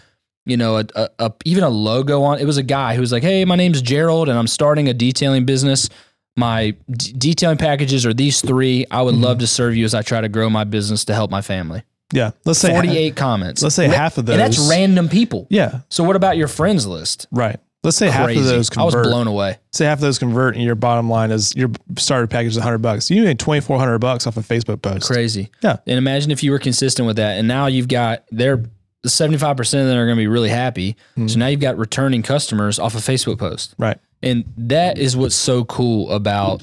you 0.44 0.58
know, 0.58 0.76
a, 0.76 0.84
a, 0.94 1.08
a 1.18 1.32
even 1.46 1.64
a 1.64 1.70
logo 1.70 2.22
on. 2.22 2.38
It 2.38 2.44
was 2.44 2.58
a 2.58 2.62
guy 2.62 2.94
who 2.94 3.00
was 3.00 3.12
like, 3.12 3.22
"Hey, 3.22 3.44
my 3.44 3.56
name's 3.56 3.82
Gerald, 3.82 4.28
and 4.28 4.38
I'm 4.38 4.46
starting 4.46 4.88
a 4.88 4.94
detailing 4.94 5.44
business. 5.44 5.88
My 6.36 6.74
d- 6.90 7.12
detailing 7.12 7.58
packages 7.58 8.06
are 8.06 8.14
these 8.14 8.40
three. 8.40 8.86
I 8.90 9.02
would 9.02 9.14
mm-hmm. 9.14 9.24
love 9.24 9.38
to 9.38 9.46
serve 9.46 9.76
you 9.76 9.84
as 9.84 9.94
I 9.94 10.02
try 10.02 10.20
to 10.20 10.28
grow 10.28 10.48
my 10.48 10.64
business 10.64 11.04
to 11.06 11.14
help 11.14 11.30
my 11.30 11.42
family." 11.42 11.82
Yeah. 12.12 12.32
Let's 12.44 12.58
say 12.58 12.70
48 12.72 13.16
comments. 13.16 13.62
let's 13.62 13.74
say 13.74 13.88
half 13.88 14.18
of 14.18 14.26
those. 14.26 14.34
and 14.34 14.40
that's 14.40 14.68
random 14.68 15.08
people. 15.08 15.46
Yeah. 15.50 15.80
So 15.88 16.04
what 16.04 16.16
about 16.16 16.36
your 16.36 16.48
friends 16.48 16.86
list? 16.86 17.26
Right. 17.30 17.58
Let's 17.82 17.96
say 17.96 18.10
half 18.10 18.28
of 18.28 18.44
those 18.44 18.68
convert. 18.68 18.94
I 18.94 18.98
was 18.98 19.08
blown 19.08 19.26
away. 19.26 19.56
Say 19.72 19.86
half 19.86 19.98
of 19.98 20.02
those 20.02 20.18
convert 20.18 20.54
and 20.54 20.62
your 20.62 20.74
bottom 20.74 21.08
line 21.08 21.30
is 21.30 21.54
your 21.56 21.70
starter 21.96 22.26
package 22.26 22.52
is 22.52 22.58
100 22.58 22.78
bucks. 22.78 23.10
You 23.10 23.22
made 23.22 23.38
2400 23.38 23.98
bucks 23.98 24.26
off 24.26 24.36
a 24.36 24.40
Facebook 24.40 24.82
post. 24.82 25.06
Crazy. 25.06 25.50
Yeah. 25.62 25.78
And 25.86 25.96
imagine 25.96 26.30
if 26.30 26.42
you 26.42 26.50
were 26.50 26.58
consistent 26.58 27.06
with 27.06 27.16
that. 27.16 27.38
And 27.38 27.48
now 27.48 27.66
you've 27.66 27.88
got 27.88 28.24
they're 28.30 28.64
75% 29.06 29.58
of 29.60 29.70
them 29.70 29.96
are 29.96 30.04
going 30.04 30.16
to 30.16 30.20
be 30.20 30.26
really 30.26 30.50
happy. 30.50 30.94
Hmm. 31.14 31.26
So 31.28 31.38
now 31.38 31.46
you've 31.46 31.60
got 31.60 31.78
returning 31.78 32.22
customers 32.22 32.78
off 32.78 32.94
a 32.94 32.98
Facebook 32.98 33.38
post. 33.38 33.74
Right. 33.78 33.98
And 34.22 34.44
that 34.58 34.98
is 34.98 35.16
what's 35.16 35.34
so 35.34 35.64
cool 35.64 36.10
about 36.12 36.62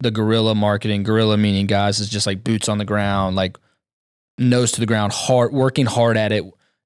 the 0.00 0.10
guerrilla 0.10 0.54
marketing. 0.54 1.02
Guerrilla 1.02 1.38
meaning 1.38 1.66
guys 1.66 1.98
is 1.98 2.10
just 2.10 2.26
like 2.26 2.44
boots 2.44 2.68
on 2.68 2.76
the 2.76 2.84
ground, 2.84 3.36
like 3.36 3.56
nose 4.38 4.72
to 4.72 4.80
the 4.80 4.86
ground, 4.86 5.12
hard 5.12 5.52
working 5.52 5.86
hard 5.86 6.16
at 6.16 6.32
it, 6.32 6.44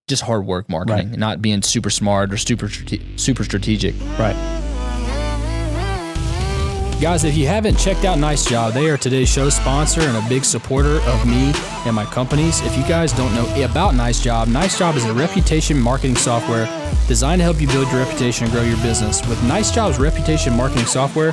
just 0.08 0.22
hard 0.22 0.44
work 0.46 0.68
marketing, 0.68 1.10
Right. 1.10 1.18
not 1.18 1.42
being 1.42 1.62
super 1.62 1.90
smart 1.90 2.32
or 2.32 2.36
super 2.36 2.68
super 3.16 3.44
strategic. 3.44 3.94
Right. 4.18 4.36
Guys, 7.00 7.24
if 7.24 7.36
you 7.36 7.48
haven't 7.48 7.76
checked 7.78 8.04
out 8.04 8.16
Nice 8.20 8.44
Job, 8.48 8.74
they 8.74 8.88
are 8.88 8.96
today's 8.96 9.28
show 9.28 9.48
sponsor 9.50 10.02
and 10.02 10.16
a 10.16 10.28
big 10.28 10.44
supporter 10.44 11.00
of 11.00 11.26
me 11.26 11.52
and 11.84 11.96
my 11.96 12.04
companies. 12.04 12.60
If 12.60 12.76
you 12.76 12.84
guys 12.84 13.12
don't 13.12 13.34
know 13.34 13.44
about 13.64 13.96
Nice 13.96 14.20
Job, 14.22 14.46
Nice 14.46 14.78
Job 14.78 14.94
is 14.94 15.04
a 15.06 15.12
reputation 15.12 15.80
marketing 15.80 16.14
software 16.14 16.68
designed 17.08 17.40
to 17.40 17.42
help 17.44 17.60
you 17.60 17.66
build 17.66 17.88
your 17.90 17.98
reputation 18.04 18.44
and 18.44 18.52
grow 18.52 18.62
your 18.62 18.76
business. 18.78 19.20
With 19.26 19.42
Nice 19.42 19.72
Job's 19.72 19.98
reputation 19.98 20.56
marketing 20.56 20.86
software, 20.86 21.32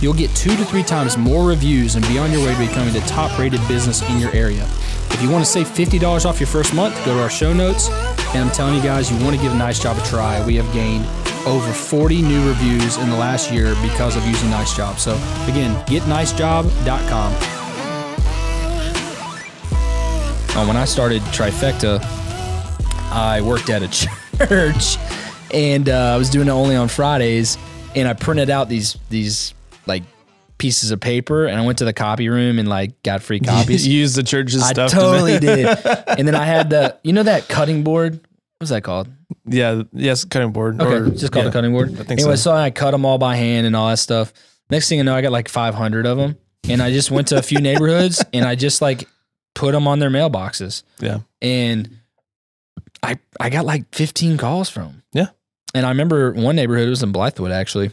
you'll 0.00 0.14
get 0.14 0.34
two 0.34 0.56
to 0.56 0.64
three 0.64 0.82
times 0.82 1.16
more 1.16 1.46
reviews 1.46 1.94
and 1.94 2.06
be 2.08 2.18
on 2.18 2.32
your 2.32 2.44
way 2.44 2.52
to 2.52 2.58
becoming 2.58 2.92
the 2.92 3.00
top 3.00 3.38
rated 3.38 3.60
business 3.68 4.02
in 4.10 4.18
your 4.18 4.34
area. 4.34 4.64
If 5.10 5.22
you 5.22 5.30
want 5.30 5.44
to 5.44 5.50
save 5.50 5.66
$50 5.68 6.24
off 6.24 6.40
your 6.40 6.46
first 6.46 6.74
month, 6.74 6.94
go 7.04 7.14
to 7.14 7.22
our 7.22 7.30
show 7.30 7.52
notes. 7.52 7.88
And 8.34 8.38
I'm 8.38 8.50
telling 8.50 8.74
you 8.74 8.82
guys, 8.82 9.10
you 9.10 9.22
want 9.24 9.36
to 9.36 9.42
give 9.42 9.54
nice 9.54 9.82
job 9.82 9.98
a 9.98 10.02
try. 10.02 10.44
We 10.46 10.56
have 10.56 10.72
gained 10.72 11.04
over 11.46 11.72
40 11.72 12.22
new 12.22 12.48
reviews 12.48 12.96
in 12.96 13.10
the 13.10 13.16
last 13.16 13.50
year 13.52 13.74
because 13.82 14.16
of 14.16 14.26
using 14.26 14.50
Nice 14.50 14.76
Job. 14.76 14.98
So 14.98 15.14
again, 15.46 15.74
getnicejob.com. 15.86 17.32
Uh, 20.56 20.66
when 20.66 20.76
I 20.76 20.84
started 20.84 21.22
Trifecta, 21.22 22.00
I 23.12 23.40
worked 23.42 23.70
at 23.70 23.82
a 23.82 23.88
church 24.46 24.96
and 25.52 25.88
uh, 25.88 26.14
I 26.14 26.16
was 26.16 26.30
doing 26.30 26.48
it 26.48 26.52
only 26.52 26.76
on 26.76 26.88
Fridays. 26.88 27.58
And 27.96 28.06
I 28.06 28.12
printed 28.12 28.50
out 28.50 28.68
these 28.68 28.96
these 29.08 29.52
like 29.90 30.04
pieces 30.58 30.90
of 30.90 31.00
paper 31.00 31.46
and 31.46 31.58
I 31.58 31.64
went 31.64 31.78
to 31.78 31.84
the 31.84 31.92
copy 31.92 32.28
room 32.28 32.58
and 32.58 32.68
like 32.68 33.02
got 33.02 33.22
free 33.22 33.40
copies. 33.40 33.86
Use 34.00 34.14
the 34.14 34.22
church's 34.22 34.62
I 34.62 34.72
stuff. 34.72 34.90
to 34.90 34.96
totally 34.96 35.32
make- 35.32 35.40
did. 35.42 35.66
And 36.18 36.26
then 36.28 36.34
I 36.34 36.44
had 36.44 36.70
the 36.70 36.96
you 37.02 37.12
know 37.12 37.22
that 37.24 37.48
cutting 37.48 37.82
board. 37.84 38.20
What's 38.58 38.70
that 38.70 38.82
called? 38.82 39.08
Yeah. 39.46 39.82
Yes. 39.92 40.24
Cutting 40.24 40.52
board. 40.52 40.80
Okay, 40.80 40.94
or- 40.96 41.10
just 41.10 41.32
called 41.32 41.44
yeah, 41.46 41.50
a 41.50 41.52
cutting 41.52 41.72
board. 41.72 41.92
I 41.94 42.04
think 42.04 42.20
anyway, 42.20 42.36
so. 42.36 42.50
so. 42.50 42.52
I 42.52 42.70
cut 42.70 42.90
them 42.92 43.04
all 43.06 43.16
by 43.18 43.36
hand 43.36 43.66
and 43.66 43.74
all 43.74 43.88
that 43.88 43.98
stuff. 43.98 44.32
Next 44.70 44.88
thing 44.88 44.98
you 44.98 45.04
know, 45.04 45.14
I 45.14 45.22
got 45.22 45.32
like 45.32 45.48
500 45.48 46.06
of 46.06 46.16
them, 46.18 46.36
and 46.68 46.80
I 46.82 46.90
just 46.92 47.10
went 47.10 47.28
to 47.28 47.38
a 47.38 47.42
few 47.42 47.58
neighborhoods 47.60 48.24
and 48.32 48.44
I 48.44 48.54
just 48.54 48.80
like 48.82 49.08
put 49.54 49.72
them 49.72 49.88
on 49.88 49.98
their 49.98 50.10
mailboxes. 50.10 50.82
Yeah. 51.00 51.20
and 51.42 51.88
I 53.02 53.18
I 53.40 53.48
got 53.50 53.64
like 53.64 53.92
15 53.94 54.36
calls 54.36 54.68
from 54.68 54.82
'em. 54.84 55.02
Yeah. 55.14 55.26
And 55.74 55.86
I 55.86 55.88
remember 55.88 56.32
one 56.32 56.54
neighborhood 56.56 56.86
it 56.86 56.90
was 56.90 57.02
in 57.02 57.12
Blythewood 57.14 57.50
actually. 57.52 57.92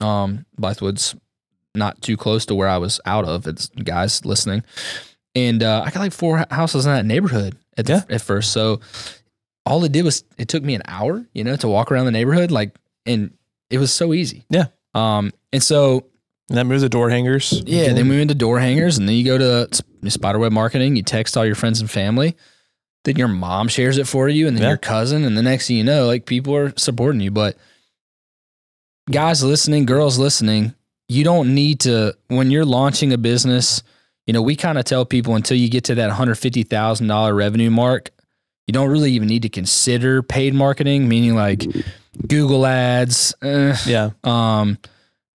Um, 0.00 0.46
Blythewood's 0.60 1.14
not 1.76 2.00
too 2.02 2.16
close 2.16 2.46
to 2.46 2.54
where 2.54 2.68
I 2.68 2.78
was 2.78 3.00
out 3.06 3.24
of. 3.24 3.46
It's 3.46 3.68
guys 3.68 4.24
listening, 4.24 4.62
and 5.34 5.62
uh, 5.62 5.82
I 5.86 5.90
got 5.90 6.00
like 6.00 6.12
four 6.12 6.44
houses 6.50 6.86
in 6.86 6.92
that 6.92 7.04
neighborhood 7.06 7.56
at 7.76 7.86
the, 7.86 7.92
Yeah. 8.08 8.14
at 8.14 8.22
first. 8.22 8.52
So 8.52 8.80
all 9.64 9.82
it 9.84 9.92
did 9.92 10.04
was 10.04 10.24
it 10.38 10.48
took 10.48 10.62
me 10.62 10.74
an 10.74 10.82
hour, 10.86 11.26
you 11.32 11.44
know, 11.44 11.56
to 11.56 11.68
walk 11.68 11.90
around 11.92 12.06
the 12.06 12.12
neighborhood, 12.12 12.50
like, 12.50 12.74
and 13.04 13.32
it 13.70 13.78
was 13.78 13.92
so 13.92 14.12
easy. 14.14 14.44
Yeah. 14.48 14.66
Um, 14.94 15.32
and 15.52 15.62
so 15.62 16.06
And 16.48 16.56
that 16.58 16.64
moves 16.66 16.82
the 16.82 16.88
door 16.88 17.10
hangers. 17.10 17.62
yeah, 17.66 17.92
then 17.92 18.08
we 18.08 18.16
went 18.16 18.30
to 18.30 18.34
door 18.36 18.58
hangers, 18.60 18.96
and 18.98 19.08
then 19.08 19.16
you 19.16 19.24
go 19.24 19.38
to 19.38 19.82
Spiderweb 20.08 20.52
Marketing. 20.52 20.94
You 20.96 21.02
text 21.02 21.36
all 21.36 21.44
your 21.44 21.56
friends 21.56 21.80
and 21.80 21.90
family. 21.90 22.36
Then 23.04 23.16
your 23.16 23.28
mom 23.28 23.68
shares 23.68 23.98
it 23.98 24.06
for 24.06 24.28
you, 24.28 24.46
and 24.46 24.56
then 24.56 24.62
Yeah. 24.62 24.68
your 24.70 24.76
cousin, 24.78 25.24
and 25.24 25.36
the 25.36 25.42
next 25.42 25.66
thing 25.68 25.76
you 25.76 25.84
know, 25.84 26.06
like 26.06 26.26
people 26.26 26.54
are 26.56 26.72
supporting 26.76 27.20
you. 27.20 27.30
But 27.32 27.56
guys 29.10 29.42
listening, 29.42 29.86
girls 29.86 30.18
listening, 30.18 30.74
you 31.08 31.24
don't 31.24 31.54
need 31.54 31.80
to 31.80 32.14
when 32.28 32.50
you're 32.50 32.64
launching 32.64 33.12
a 33.12 33.18
business. 33.18 33.82
You 34.26 34.32
know, 34.32 34.42
we 34.42 34.56
kind 34.56 34.76
of 34.76 34.84
tell 34.84 35.04
people 35.04 35.36
until 35.36 35.56
you 35.56 35.68
get 35.68 35.84
to 35.84 35.94
that 35.96 36.10
hundred 36.10 36.34
fifty 36.36 36.62
thousand 36.64 37.06
dollar 37.06 37.34
revenue 37.34 37.70
mark, 37.70 38.10
you 38.66 38.72
don't 38.72 38.90
really 38.90 39.12
even 39.12 39.28
need 39.28 39.42
to 39.42 39.48
consider 39.48 40.22
paid 40.22 40.52
marketing, 40.54 41.08
meaning 41.08 41.34
like 41.36 41.64
Google 42.26 42.66
ads. 42.66 43.34
eh, 43.42 43.76
Yeah. 43.86 44.10
um, 44.24 44.78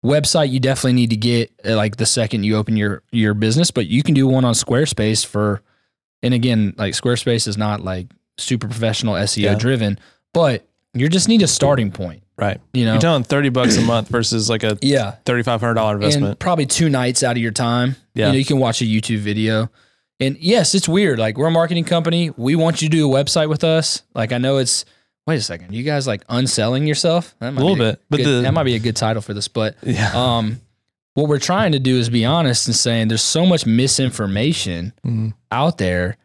website 0.04 0.50
you 0.52 0.60
definitely 0.60 0.94
need 0.94 1.12
to 1.12 1.16
get 1.16 1.52
uh, 1.66 1.76
like 1.76 1.96
the 1.98 2.06
second 2.06 2.44
you 2.44 2.58
open 2.58 2.76
your 2.76 3.04
your 3.12 3.34
business, 3.34 3.72
but 3.72 3.88
you 3.88 4.04
can 4.04 4.14
do 4.14 4.28
one 4.28 4.46
on 4.46 4.54
Squarespace 4.54 5.26
for. 5.26 5.62
And 6.24 6.34
again, 6.36 6.76
like 6.78 6.94
Squarespace 6.94 7.48
is 7.48 7.58
not 7.58 7.82
like 7.82 8.08
super 8.38 8.68
professional 8.68 9.16
SEO 9.16 9.38
Yeah. 9.44 9.56
driven, 9.56 9.98
but 10.34 10.68
you 10.94 11.08
just 11.10 11.28
need 11.28 11.42
a 11.42 11.48
starting 11.48 11.92
point. 11.92 12.22
Right. 12.42 12.60
You 12.74 12.86
know, 12.86 12.94
You're 12.94 13.02
telling 13.02 13.24
30 13.24 13.50
bucks 13.50 13.78
a 13.78 13.82
month 13.82 14.10
versus 14.10 14.50
like 14.50 14.64
a 14.64 14.76
yeah, 14.82 15.18
$3,500 15.26 15.78
and 15.78 15.94
investment. 16.04 16.40
probably 16.40 16.66
two 16.66 16.90
nights 16.90 17.22
out 17.22 17.34
of 17.38 17.42
your 17.42 17.52
time. 17.52 17.96
Yeah. 18.16 18.26
you 18.28 18.32
know, 18.34 18.38
you 18.40 18.46
can 18.46 18.58
watch 18.58 18.82
a 18.82 18.86
YouTube 18.86 19.20
video. 19.20 19.70
And 20.20 20.38
yes, 20.40 20.74
it's 20.76 20.90
weird. 20.90 21.20
Like 21.20 21.38
we're 21.38 21.48
a 21.48 21.52
marketing 21.52 21.84
company. 21.86 22.32
We 22.36 22.56
want 22.56 22.82
you 22.82 22.90
to 22.90 22.96
do 22.98 23.08
a 23.12 23.24
website 23.24 23.48
with 23.48 23.64
us. 23.64 24.02
Like 24.16 24.32
I 24.32 24.38
know 24.40 24.58
it's. 24.58 24.86
Wait 25.28 25.36
a 25.36 25.42
second. 25.42 25.72
You 25.74 25.84
guys 25.84 26.08
like 26.08 26.24
unselling 26.30 26.88
yourself? 26.88 27.36
That 27.40 27.54
might 27.54 27.62
A 27.62 27.64
little 27.64 27.76
be 27.76 27.92
bit, 27.92 28.02
but 28.10 28.18
good- 28.18 28.26
the- 28.26 28.42
that 28.42 28.54
might 28.54 28.64
be 28.64 28.74
a 28.76 28.80
good 28.80 28.96
title 28.96 29.22
for 29.22 29.36
this. 29.36 29.48
But 29.48 29.76
yeah. 29.84 30.12
um, 30.16 30.60
what 31.14 31.30
we're 31.30 31.38
trying 31.40 31.74
to 31.74 31.80
do 31.80 31.98
is 31.98 32.10
be 32.10 32.26
honest 32.26 32.66
and 32.68 32.76
saying 32.76 33.08
there's 33.10 33.22
so 33.22 33.46
much 33.46 33.66
misinformation 34.16 34.94
Mhm. 35.06 35.34
out 35.52 35.78
there. 35.78 36.18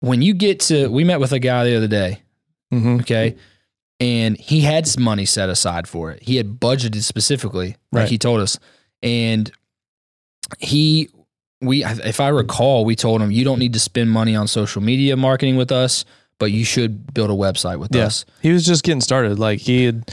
When 0.00 0.20
you 0.20 0.34
get 0.34 0.60
to, 0.60 0.88
we 0.88 1.04
met 1.04 1.20
with 1.20 1.32
a 1.32 1.38
guy 1.38 1.64
the 1.64 1.76
other 1.76 1.88
day, 1.88 2.20
hmm 2.70 3.00
okay, 3.00 3.36
and 4.02 4.36
he 4.36 4.60
had 4.60 4.86
some 4.88 5.02
money 5.04 5.24
set 5.24 5.48
aside 5.48 5.86
for 5.86 6.10
it. 6.10 6.22
He 6.22 6.36
had 6.36 6.58
budgeted 6.58 7.02
specifically, 7.02 7.76
like 7.92 8.00
Right. 8.02 8.08
he 8.08 8.18
told 8.18 8.40
us, 8.40 8.58
and 9.02 9.50
he, 10.58 11.08
we, 11.60 11.84
if 11.84 12.20
I 12.20 12.28
recall, 12.28 12.84
we 12.84 12.96
told 12.96 13.22
him 13.22 13.30
you 13.30 13.44
don't 13.44 13.58
need 13.58 13.72
to 13.74 13.80
spend 13.80 14.10
money 14.10 14.34
on 14.34 14.48
social 14.48 14.82
media 14.82 15.16
marketing 15.16 15.56
with 15.56 15.72
us, 15.72 16.04
but 16.38 16.50
you 16.50 16.64
should 16.64 17.14
build 17.14 17.30
a 17.30 17.34
website 17.34 17.78
with 17.78 17.94
Yeah. 17.94 18.06
us. 18.06 18.24
He 18.42 18.50
was 18.52 18.64
just 18.66 18.82
getting 18.84 19.00
started. 19.00 19.38
Like 19.38 19.60
he 19.60 19.84
had, 19.84 20.12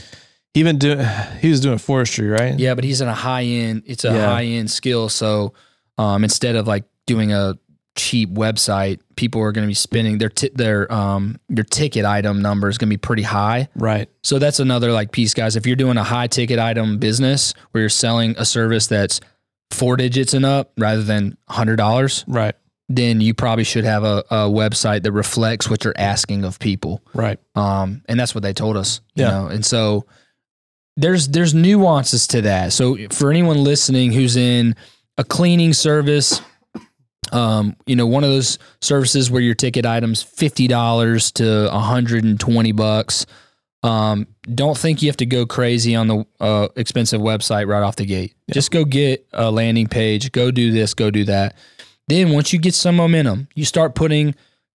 he 0.54 0.62
been 0.62 0.78
doing, 0.78 1.04
he 1.40 1.48
was 1.50 1.60
doing 1.60 1.78
forestry, 1.78 2.28
right? 2.28 2.58
Yeah, 2.58 2.74
but 2.74 2.84
he's 2.84 3.00
in 3.00 3.08
a 3.08 3.14
high 3.14 3.44
end. 3.44 3.82
It's 3.86 4.04
a 4.04 4.12
Yeah. 4.12 4.26
high 4.26 4.44
end 4.44 4.70
skill. 4.70 5.08
So 5.08 5.52
um, 5.98 6.22
instead 6.24 6.56
of 6.56 6.66
like 6.66 6.84
doing 7.06 7.32
a 7.32 7.58
cheap 7.96 8.30
website, 8.30 9.00
people 9.16 9.40
are 9.42 9.52
going 9.52 9.64
to 9.64 9.68
be 9.68 9.74
spending 9.74 10.18
their 10.18 10.28
ti- 10.28 10.50
their 10.54 10.90
um 10.92 11.38
their 11.48 11.64
ticket 11.64 12.04
item 12.04 12.40
number 12.40 12.68
is 12.68 12.78
going 12.78 12.88
to 12.88 12.94
be 12.94 12.98
pretty 12.98 13.22
high. 13.22 13.68
Right. 13.74 14.08
So 14.22 14.38
that's 14.38 14.60
another 14.60 14.92
like 14.92 15.12
piece, 15.12 15.34
guys. 15.34 15.56
If 15.56 15.66
you're 15.66 15.76
doing 15.76 15.96
a 15.96 16.04
high 16.04 16.26
ticket 16.28 16.58
item 16.58 16.98
business 16.98 17.52
where 17.72 17.82
you're 17.82 17.88
selling 17.88 18.34
a 18.38 18.44
service 18.44 18.86
that's 18.86 19.20
four 19.70 19.96
digits 19.96 20.34
and 20.34 20.44
up 20.44 20.72
rather 20.78 21.02
than 21.02 21.36
hundred 21.48 21.76
dollars, 21.76 22.24
Right. 22.26 22.54
then 22.88 23.20
you 23.20 23.34
probably 23.34 23.64
should 23.64 23.84
have 23.84 24.02
a, 24.04 24.24
a 24.30 24.36
website 24.48 25.02
that 25.02 25.12
reflects 25.12 25.68
what 25.70 25.84
you're 25.84 25.94
asking 25.96 26.44
of 26.44 26.58
people. 26.58 27.02
Right. 27.14 27.38
Um, 27.54 28.02
and 28.08 28.18
that's 28.18 28.34
what 28.34 28.42
they 28.42 28.52
told 28.52 28.76
us. 28.76 29.00
You 29.14 29.24
Yeah. 29.24 29.30
know, 29.30 29.46
and 29.48 29.64
so 29.64 30.06
there's 30.96 31.28
there's 31.28 31.54
nuances 31.54 32.26
to 32.28 32.42
that. 32.42 32.72
So 32.72 32.96
for 33.10 33.30
anyone 33.30 33.62
listening 33.64 34.12
who's 34.12 34.36
in 34.36 34.74
a 35.18 35.24
cleaning 35.24 35.72
service, 35.72 36.40
um, 37.32 37.76
you 37.86 37.96
know, 37.96 38.06
one 38.06 38.24
of 38.24 38.30
those 38.30 38.58
services 38.80 39.30
where 39.30 39.42
your 39.42 39.54
ticket 39.54 39.86
items 39.86 40.22
fifty 40.22 40.66
dollars 40.66 41.30
to 41.32 41.70
hundred 41.70 42.24
and 42.24 42.38
twenty 42.38 42.72
bucks. 42.72 43.26
Um, 43.82 44.26
don't 44.42 44.76
think 44.76 45.00
you 45.00 45.08
have 45.08 45.16
to 45.18 45.26
go 45.26 45.46
crazy 45.46 45.94
on 45.94 46.06
the 46.06 46.26
uh, 46.38 46.68
expensive 46.76 47.20
website 47.20 47.66
right 47.66 47.82
off 47.82 47.96
the 47.96 48.04
gate. 48.04 48.34
Just 48.50 48.70
go 48.70 48.84
get 48.84 49.26
a 49.32 49.50
landing 49.50 49.86
page. 49.86 50.32
Go 50.32 50.50
do 50.50 50.70
this. 50.70 50.92
Go 50.92 51.10
do 51.10 51.24
that. 51.24 51.56
Then 52.08 52.30
once 52.30 52.52
you 52.52 52.58
get 52.58 52.74
some 52.74 52.96
momentum, 52.96 53.48
you 53.54 53.64
start 53.64 53.94
putting 53.94 54.34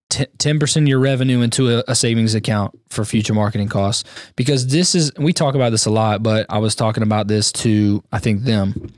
ten 0.10 0.60
percent 0.60 0.86
of 0.86 0.88
your 0.88 1.00
revenue 1.00 1.42
into 1.42 1.78
a, 1.78 1.84
a 1.88 1.96
savings 1.96 2.34
account 2.34 2.80
for 2.90 3.06
future 3.06 3.34
marketing 3.34 3.68
costs. 3.68 4.04
Because 4.36 4.68
this 4.68 4.96
is 4.96 5.12
we 5.18 5.34
talk 5.34 5.56
about 5.56 5.72
this 5.72 5.86
a 5.86 5.92
lot, 5.92 6.24
but 6.24 6.46
I 6.50 6.60
was 6.60 6.74
talking 6.74 7.04
about 7.04 7.28
this 7.28 7.52
to 7.54 8.04
I 8.12 8.20
think 8.20 8.44
them 8.44 8.92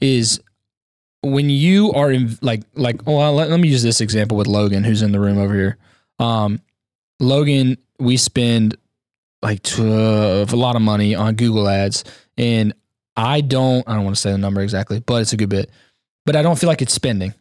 is 0.00 0.40
when 1.22 1.50
you 1.50 1.92
are 1.92 2.10
in 2.12 2.38
like 2.42 2.62
like 2.74 3.06
well 3.06 3.32
let, 3.34 3.50
let 3.50 3.58
me 3.60 3.68
use 3.68 3.82
this 3.82 4.00
example 4.00 4.36
with 4.36 4.46
Logan 4.46 4.84
who's 4.84 5.02
in 5.02 5.12
the 5.12 5.20
room 5.20 5.38
over 5.38 5.54
here. 5.54 5.76
Um, 6.18 6.60
Logan, 7.20 7.78
we 7.98 8.16
spend 8.16 8.76
like 9.42 9.66
a 9.78 10.44
lot 10.52 10.76
of 10.76 10.82
money 10.82 11.14
on 11.14 11.34
Google 11.34 11.68
ads, 11.68 12.04
and 12.36 12.72
I 13.16 13.40
don't 13.40 13.88
I 13.88 13.94
don't 13.94 14.04
want 14.04 14.16
to 14.16 14.20
say 14.20 14.30
the 14.32 14.38
number 14.38 14.60
exactly, 14.60 15.00
but 15.00 15.22
it's 15.22 15.32
a 15.32 15.36
good 15.36 15.48
bit. 15.48 15.70
But 16.26 16.36
I 16.36 16.42
don't 16.42 16.58
feel 16.58 16.68
like 16.68 16.82
it's 16.82 16.92
spending. 16.92 17.34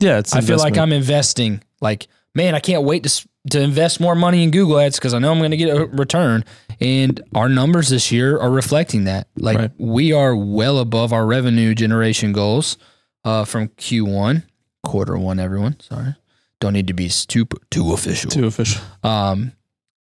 Yeah. 0.00 0.18
It's 0.18 0.34
I 0.34 0.40
feel 0.40 0.56
like. 0.58 0.78
I'm 0.78 0.92
investing. 0.92 1.62
Like, 1.82 2.08
man, 2.34 2.54
I 2.54 2.60
can't 2.60 2.84
wait 2.84 3.02
to 3.02 3.08
s- 3.08 3.26
to 3.50 3.60
invest 3.60 4.00
more 4.00 4.14
money 4.14 4.42
in 4.42 4.50
Google 4.50 4.78
Ads 4.78 4.96
because 4.98 5.12
I 5.12 5.18
know 5.18 5.30
I'm 5.30 5.38
going 5.38 5.50
to 5.50 5.56
get 5.58 5.76
a 5.76 5.84
return. 5.86 6.44
And 6.80 7.20
our 7.34 7.48
numbers 7.50 7.90
this 7.90 8.10
year 8.10 8.38
are 8.38 8.50
reflecting 8.50 9.04
that. 9.04 9.28
Like, 9.36 9.58
Right. 9.58 9.70
we 9.78 10.12
are 10.12 10.34
well 10.34 10.78
above 10.78 11.12
our 11.12 11.26
revenue 11.26 11.74
generation 11.74 12.32
goals 12.32 12.78
uh, 13.24 13.44
from 13.44 13.68
Q1, 13.68 14.42
quarter 14.82 15.16
one. 15.18 15.38
Everyone, 15.38 15.78
sorry, 15.80 16.14
don't 16.60 16.72
need 16.72 16.86
to 16.88 16.94
be 16.94 17.08
too 17.08 17.46
too 17.70 17.92
official. 17.92 18.30
too 18.30 18.46
official. 18.46 18.82
Um, 19.02 19.52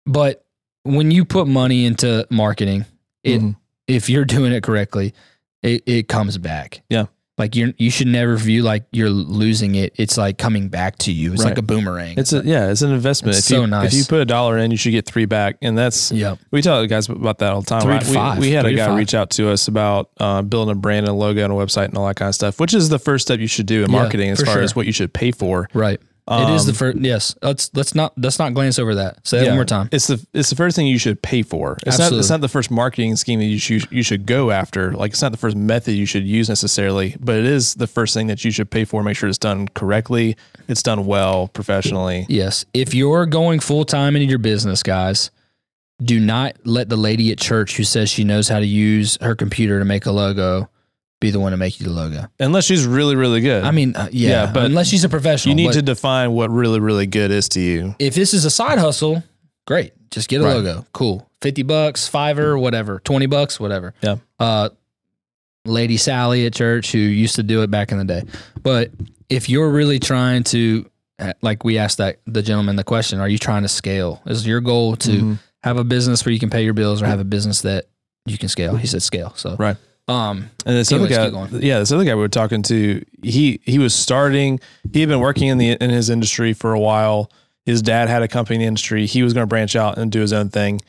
but 0.06 0.44
when 0.84 1.10
you 1.10 1.24
put 1.24 1.46
money 1.48 1.84
into 1.86 2.26
marketing, 2.30 2.84
it 3.24 3.40
Mhm. 3.40 3.56
if 3.86 4.08
you're 4.08 4.24
doing 4.24 4.52
it 4.52 4.62
correctly, 4.62 5.14
it, 5.62 5.82
it 5.86 6.08
comes 6.08 6.38
back. 6.38 6.82
Yeah. 6.88 7.06
Like 7.38 7.54
you're 7.54 7.72
you 7.78 7.90
should 7.90 8.08
never 8.08 8.36
view 8.36 8.62
like 8.64 8.84
you're 8.90 9.08
losing 9.08 9.76
it. 9.76 9.94
It's 9.96 10.18
like 10.18 10.38
coming 10.38 10.68
back 10.68 10.98
to 10.98 11.12
you. 11.12 11.32
It's 11.32 11.44
like 11.44 11.56
a 11.56 11.62
boomerang. 11.62 12.18
It's 12.18 12.32
a, 12.32 12.42
yeah, 12.44 12.70
it's 12.70 12.82
an 12.82 12.90
investment. 12.92 13.36
It's 13.36 13.48
if 13.48 13.56
you, 13.56 13.62
so 13.62 13.66
nice. 13.66 13.92
If 13.92 13.98
you 13.98 14.04
put 14.04 14.20
a 14.20 14.24
dollar 14.24 14.58
in, 14.58 14.70
you 14.72 14.76
should 14.76 14.90
get 14.90 15.06
three 15.06 15.24
back. 15.24 15.56
And 15.62 15.78
that's, 15.78 16.10
yeah. 16.10 16.34
we 16.50 16.62
tell 16.62 16.80
the 16.80 16.88
guys 16.88 17.08
about 17.08 17.38
that 17.38 17.52
all 17.52 17.60
the 17.60 17.66
time. 17.66 17.82
Three 17.82 17.92
right? 17.92 18.02
to 18.02 18.08
We- 18.08 18.14
five. 18.14 18.38
We, 18.38 18.50
had 18.50 18.64
Three 18.64 18.74
a 18.74 18.76
guy 18.76 18.96
reach 18.96 19.14
out 19.14 19.30
to 19.30 19.50
us 19.50 19.68
about 19.68 20.10
uh, 20.18 20.42
building 20.42 20.72
a 20.72 20.78
brand 20.78 21.06
and 21.06 21.14
a 21.14 21.18
logo 21.18 21.44
and 21.44 21.52
a 21.52 21.56
website 21.56 21.86
and 21.86 21.96
all 21.96 22.06
that 22.08 22.16
kind 22.16 22.28
of 22.28 22.34
stuff, 22.34 22.58
which 22.58 22.74
is 22.74 22.88
the 22.88 22.98
first 22.98 23.28
step 23.28 23.38
you 23.38 23.46
should 23.46 23.66
do 23.66 23.84
in 23.84 23.90
Yeah, 23.90 24.00
marketing 24.00 24.30
as 24.30 24.42
far 24.42 24.54
sure. 24.54 24.62
as 24.62 24.74
what 24.74 24.86
you 24.86 24.92
should 24.92 25.12
pay 25.12 25.30
for. 25.30 25.68
Right. 25.72 26.00
It 26.30 26.50
is 26.54 26.66
the 26.66 26.72
Um, 26.72 26.74
first. 26.76 26.98
Yes, 26.98 27.34
let's 27.42 27.70
let's 27.74 27.94
not 27.94 28.12
let's 28.18 28.38
not 28.38 28.52
glance 28.54 28.78
over 28.78 28.94
that. 28.96 29.26
Say 29.26 29.38
that 29.38 29.44
Yeah. 29.44 29.50
one 29.50 29.58
more 29.58 29.64
time. 29.64 29.88
It's 29.92 30.06
the 30.08 30.24
it's 30.34 30.50
the 30.50 30.56
first 30.56 30.76
thing 30.76 30.86
you 30.86 30.98
should 30.98 31.22
pay 31.22 31.42
for. 31.42 31.78
It's 31.86 31.98
not 31.98 32.12
it's 32.12 32.28
not 32.30 32.40
the 32.40 32.48
first 32.48 32.70
marketing 32.70 33.16
scheme 33.16 33.38
that 33.40 33.46
you 33.46 33.58
should 33.58 33.86
you 33.90 34.02
should 34.02 34.26
go 34.26 34.50
after. 34.50 34.92
Like 34.92 35.12
it's 35.12 35.22
not 35.22 35.32
the 35.32 35.38
first 35.38 35.56
method 35.56 35.92
you 35.92 36.06
should 36.06 36.26
use 36.26 36.48
necessarily, 36.48 37.16
but 37.20 37.36
it 37.36 37.46
is 37.46 37.74
the 37.74 37.86
first 37.86 38.12
thing 38.14 38.26
that 38.26 38.44
you 38.44 38.50
should 38.50 38.70
pay 38.70 38.84
for. 38.84 39.02
Make 39.02 39.16
sure 39.16 39.28
it's 39.28 39.38
done 39.38 39.68
correctly. 39.68 40.36
It's 40.68 40.82
done 40.82 41.06
well, 41.06 41.48
professionally. 41.48 42.26
Yes, 42.28 42.66
if 42.74 42.92
you're 42.94 43.24
going 43.26 43.60
full 43.60 43.84
time 43.84 44.14
into 44.16 44.26
your 44.28 44.38
business, 44.38 44.82
guys, 44.82 45.30
do 46.02 46.20
not 46.20 46.56
let 46.64 46.88
the 46.88 46.96
lady 46.96 47.32
at 47.32 47.38
church 47.38 47.76
who 47.76 47.84
says 47.84 48.10
she 48.10 48.22
knows 48.22 48.48
how 48.48 48.60
to 48.60 48.66
use 48.66 49.16
her 49.20 49.34
computer 49.34 49.78
to 49.78 49.84
make 49.84 50.04
a 50.06 50.12
logo 50.12 50.68
be 51.20 51.30
the 51.30 51.40
one 51.40 51.52
to 51.52 51.56
make 51.56 51.80
you 51.80 51.86
the 51.86 51.92
logo. 51.92 52.26
Unless 52.38 52.64
she's 52.64 52.86
really 52.86 53.16
really 53.16 53.40
good. 53.40 53.64
I 53.64 53.70
mean, 53.70 53.96
uh, 53.96 54.08
yeah, 54.12 54.44
Yeah, 54.46 54.52
but 54.52 54.64
unless 54.66 54.88
she's 54.88 55.04
a 55.04 55.08
professional, 55.08 55.50
you 55.50 55.56
need 55.56 55.68
but 55.68 55.74
to 55.74 55.82
define 55.82 56.32
what 56.32 56.50
really 56.50 56.80
really 56.80 57.06
good 57.06 57.30
is 57.30 57.48
to 57.50 57.60
you. 57.60 57.94
If 57.98 58.14
this 58.14 58.32
is 58.34 58.44
a 58.44 58.50
side 58.50 58.78
hustle, 58.78 59.22
great. 59.66 59.92
Just 60.10 60.28
get 60.28 60.40
a 60.40 60.44
Right. 60.44 60.54
logo. 60.54 60.86
Cool. 60.92 61.28
50 61.42 61.62
bucks, 61.64 62.08
Fiverr, 62.08 62.58
whatever. 62.60 63.00
20 63.04 63.26
bucks, 63.26 63.60
whatever. 63.60 63.94
Yeah. 64.00 64.16
Uh, 64.40 64.70
Lady 65.64 65.96
Sally 65.96 66.46
at 66.46 66.54
church 66.54 66.92
who 66.92 66.98
used 66.98 67.36
to 67.36 67.42
do 67.42 67.62
it 67.62 67.70
back 67.70 67.92
in 67.92 67.98
the 67.98 68.04
day. 68.04 68.22
But 68.62 68.90
if 69.28 69.48
you're 69.48 69.70
really 69.70 69.98
trying 69.98 70.44
to, 70.44 70.88
uh, 71.18 71.34
like 71.42 71.62
we 71.64 71.76
asked 71.78 71.98
that 71.98 72.20
the 72.26 72.42
gentleman 72.42 72.76
the 72.76 72.84
question, 72.84 73.20
are 73.20 73.28
you 73.28 73.38
trying 73.38 73.62
to 73.62 73.68
scale? 73.68 74.22
Is 74.26 74.46
your 74.46 74.60
goal 74.60 74.96
to 74.96 75.10
Mhm. 75.10 75.38
have 75.62 75.76
a 75.76 75.84
business 75.84 76.24
where 76.24 76.32
you 76.32 76.38
can 76.38 76.48
pay 76.50 76.64
your 76.64 76.74
bills 76.74 77.02
or 77.02 77.06
have 77.06 77.20
a 77.20 77.24
business 77.24 77.60
that 77.62 77.86
you 78.24 78.38
can 78.38 78.48
scale? 78.48 78.76
He 78.76 78.86
said 78.86 79.02
scale. 79.02 79.32
So 79.36 79.56
Right. 79.58 79.76
Um, 80.08 80.50
And 80.64 80.74
this 80.76 80.90
Anyways, 80.90 81.16
other 81.18 81.30
guy, 81.30 81.58
yeah, 81.58 81.78
this 81.80 81.92
other 81.92 82.04
guy 82.04 82.14
we 82.14 82.20
were 82.22 82.28
talking 82.28 82.62
to, 82.64 83.04
he 83.22 83.60
he 83.64 83.78
was 83.78 83.94
starting. 83.94 84.58
He 84.92 85.00
had 85.00 85.08
been 85.08 85.20
working 85.20 85.48
in 85.48 85.58
the 85.58 85.72
in 85.72 85.90
his 85.90 86.08
industry 86.10 86.52
for 86.54 86.72
a 86.72 86.80
while. 86.80 87.30
His 87.66 87.82
dad 87.82 88.08
had 88.08 88.22
a 88.22 88.28
company 88.28 88.56
in 88.56 88.60
the 88.60 88.66
industry. 88.66 89.04
He 89.06 89.22
was 89.22 89.34
going 89.34 89.42
to 89.42 89.46
branch 89.48 89.76
out 89.76 89.98
and 89.98 90.10
do 90.10 90.20
his 90.20 90.32
own 90.32 90.48
thing, 90.48 90.80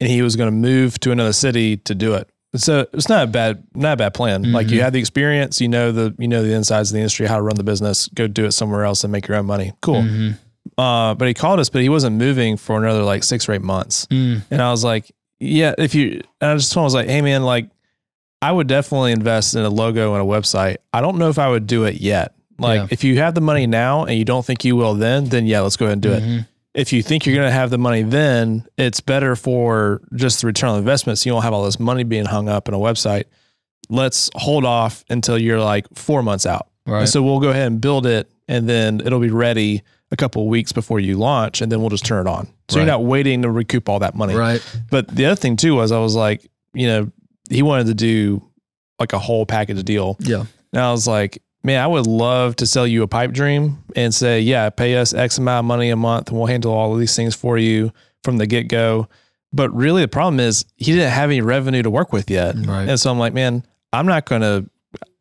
and 0.00 0.08
he 0.08 0.22
was 0.22 0.36
going 0.36 0.46
to 0.48 0.56
move 0.56 1.00
to 1.00 1.10
another 1.10 1.32
city 1.32 1.76
to 1.78 1.94
do 1.94 2.14
it. 2.14 2.30
So 2.54 2.86
it's 2.92 3.08
not 3.08 3.24
a 3.24 3.26
bad 3.26 3.64
not 3.74 3.94
a 3.94 3.96
bad 3.96 4.14
plan. 4.14 4.52
Like 4.52 4.70
you 4.70 4.78
Mhm. 4.78 4.82
have 4.84 4.92
the 4.92 5.00
experience, 5.00 5.60
you 5.60 5.68
know 5.68 5.90
the 5.92 6.14
you 6.18 6.28
know 6.28 6.42
the 6.42 6.52
insides 6.54 6.90
of 6.90 6.94
the 6.94 7.00
industry, 7.00 7.26
how 7.26 7.36
to 7.36 7.42
run 7.42 7.56
the 7.56 7.64
business. 7.64 8.08
Go 8.14 8.26
do 8.28 8.44
it 8.46 8.52
somewhere 8.52 8.84
else 8.84 9.02
and 9.04 9.10
make 9.12 9.26
your 9.28 9.36
own 9.36 9.46
money. 9.46 9.72
Cool. 9.82 10.02
mhm. 10.02 10.38
Uh, 10.78 11.14
but 11.14 11.26
he 11.28 11.34
called 11.34 11.58
us, 11.60 11.68
but 11.70 11.82
he 11.82 11.88
wasn't 11.88 12.16
moving 12.16 12.56
for 12.56 12.78
another 12.82 13.02
like 13.02 13.24
six 13.24 13.48
or 13.48 13.52
eight 13.54 13.62
months. 13.62 14.06
Mm, 14.10 14.42
And 14.50 14.62
I 14.62 14.70
was 14.70 14.84
like, 14.84 15.10
yeah, 15.40 15.74
if 15.78 15.94
you, 15.94 16.20
and 16.40 16.50
I 16.50 16.54
just 16.56 16.72
told 16.72 16.82
him, 16.82 16.84
I 16.84 16.86
was 16.86 16.94
like, 16.94 17.08
hey 17.08 17.20
man, 17.22 17.42
like, 17.42 17.68
I 18.40 18.52
would 18.52 18.66
definitely 18.68 19.12
invest 19.12 19.54
in 19.56 19.62
a 19.62 19.68
logo 19.70 20.14
and 20.14 20.22
a 20.22 20.26
website. 20.26 20.76
I 20.92 21.00
don't 21.00 21.18
know 21.18 21.28
if 21.28 21.38
I 21.38 21.48
would 21.48 21.66
do 21.66 21.84
it 21.84 22.00
yet. 22.00 22.34
Like, 22.58 22.80
Yeah. 22.82 22.86
if 22.90 23.04
you 23.04 23.18
have 23.18 23.34
the 23.34 23.40
money 23.40 23.66
now 23.66 24.04
and 24.04 24.16
you 24.18 24.24
don't 24.24 24.44
think 24.44 24.64
you 24.64 24.76
will 24.76 24.94
then, 24.94 25.26
then 25.26 25.46
yeah, 25.46 25.60
let's 25.60 25.76
go 25.76 25.86
ahead 25.86 25.94
and 25.94 26.02
do 26.02 26.12
it. 26.12 26.22
mhm. 26.22 26.46
If 26.74 26.92
you 26.92 27.02
think 27.02 27.26
you're 27.26 27.34
going 27.34 27.48
to 27.48 27.52
have 27.52 27.70
the 27.70 27.78
money 27.78 28.02
then, 28.02 28.64
it's 28.76 29.00
better 29.00 29.34
for 29.34 30.00
just 30.14 30.40
the 30.40 30.46
return 30.46 30.70
on 30.70 30.78
investment. 30.78 31.18
So 31.18 31.28
you 31.28 31.34
don't 31.34 31.42
have 31.42 31.52
all 31.52 31.64
this 31.64 31.80
money 31.80 32.04
being 32.04 32.24
hung 32.26 32.48
up 32.48 32.68
in 32.68 32.74
a 32.74 32.78
website. 32.78 33.24
Let's 33.88 34.30
hold 34.34 34.64
off 34.64 35.04
until 35.08 35.38
you're 35.38 35.60
like 35.60 35.86
four 35.94 36.22
months 36.22 36.46
out. 36.46 36.68
Right. 36.86 37.00
And 37.00 37.08
so 37.08 37.22
we'll 37.22 37.40
go 37.40 37.48
ahead 37.48 37.66
and 37.66 37.80
build 37.80 38.06
it 38.06 38.30
and 38.48 38.68
then 38.68 39.00
it'll 39.04 39.18
be 39.20 39.30
ready 39.30 39.82
a 40.10 40.16
couple 40.16 40.42
of 40.42 40.48
weeks 40.48 40.72
before 40.72 41.00
you 41.00 41.16
launch 41.16 41.60
and 41.60 41.72
then 41.72 41.80
we'll 41.80 41.90
just 41.90 42.04
turn 42.04 42.26
it 42.26 42.30
on. 42.30 42.46
So 42.68 42.76
Right. 42.76 42.84
you're 42.84 42.92
not 42.92 43.04
waiting 43.04 43.42
to 43.42 43.50
recoup 43.50 43.88
all 43.88 43.98
that 44.00 44.14
money. 44.14 44.34
right. 44.34 44.62
But 44.90 45.08
the 45.08 45.26
other 45.26 45.36
thing 45.36 45.56
too 45.56 45.74
was 45.74 45.90
I 45.90 45.98
was 45.98 46.14
like, 46.14 46.48
you 46.74 46.86
know, 46.86 47.10
he 47.50 47.62
wanted 47.62 47.86
to 47.86 47.94
do 47.94 48.42
like 48.98 49.12
a 49.12 49.18
whole 49.18 49.46
package 49.46 49.82
deal. 49.84 50.16
Yeah. 50.20 50.44
And 50.72 50.82
I 50.82 50.90
was 50.90 51.06
like, 51.06 51.42
man, 51.62 51.82
I 51.82 51.86
would 51.86 52.06
love 52.06 52.56
to 52.56 52.66
sell 52.66 52.86
you 52.86 53.02
a 53.02 53.08
pipe 53.08 53.32
dream 53.32 53.82
and 53.96 54.14
say, 54.14 54.40
yeah, 54.40 54.70
pay 54.70 54.96
us 54.96 55.14
X 55.14 55.38
amount 55.38 55.64
of 55.64 55.68
money 55.68 55.90
a 55.90 55.96
month 55.96 56.28
and 56.28 56.38
we'll 56.38 56.46
handle 56.46 56.72
all 56.72 56.92
of 56.92 57.00
these 57.00 57.14
things 57.14 57.34
for 57.34 57.58
you 57.58 57.92
from 58.22 58.36
the 58.38 58.46
get 58.46 58.68
go. 58.68 59.08
But 59.52 59.74
really 59.74 60.02
the 60.02 60.08
problem 60.08 60.40
is 60.40 60.64
he 60.76 60.92
didn't 60.92 61.10
have 61.10 61.30
any 61.30 61.40
revenue 61.40 61.82
to 61.82 61.90
work 61.90 62.12
with 62.12 62.30
yet. 62.30 62.54
Right. 62.56 62.88
And 62.88 63.00
so 63.00 63.10
I'm 63.10 63.18
like, 63.18 63.32
man, 63.32 63.64
I'm 63.92 64.06
not 64.06 64.26
going 64.26 64.42
to, 64.42 64.68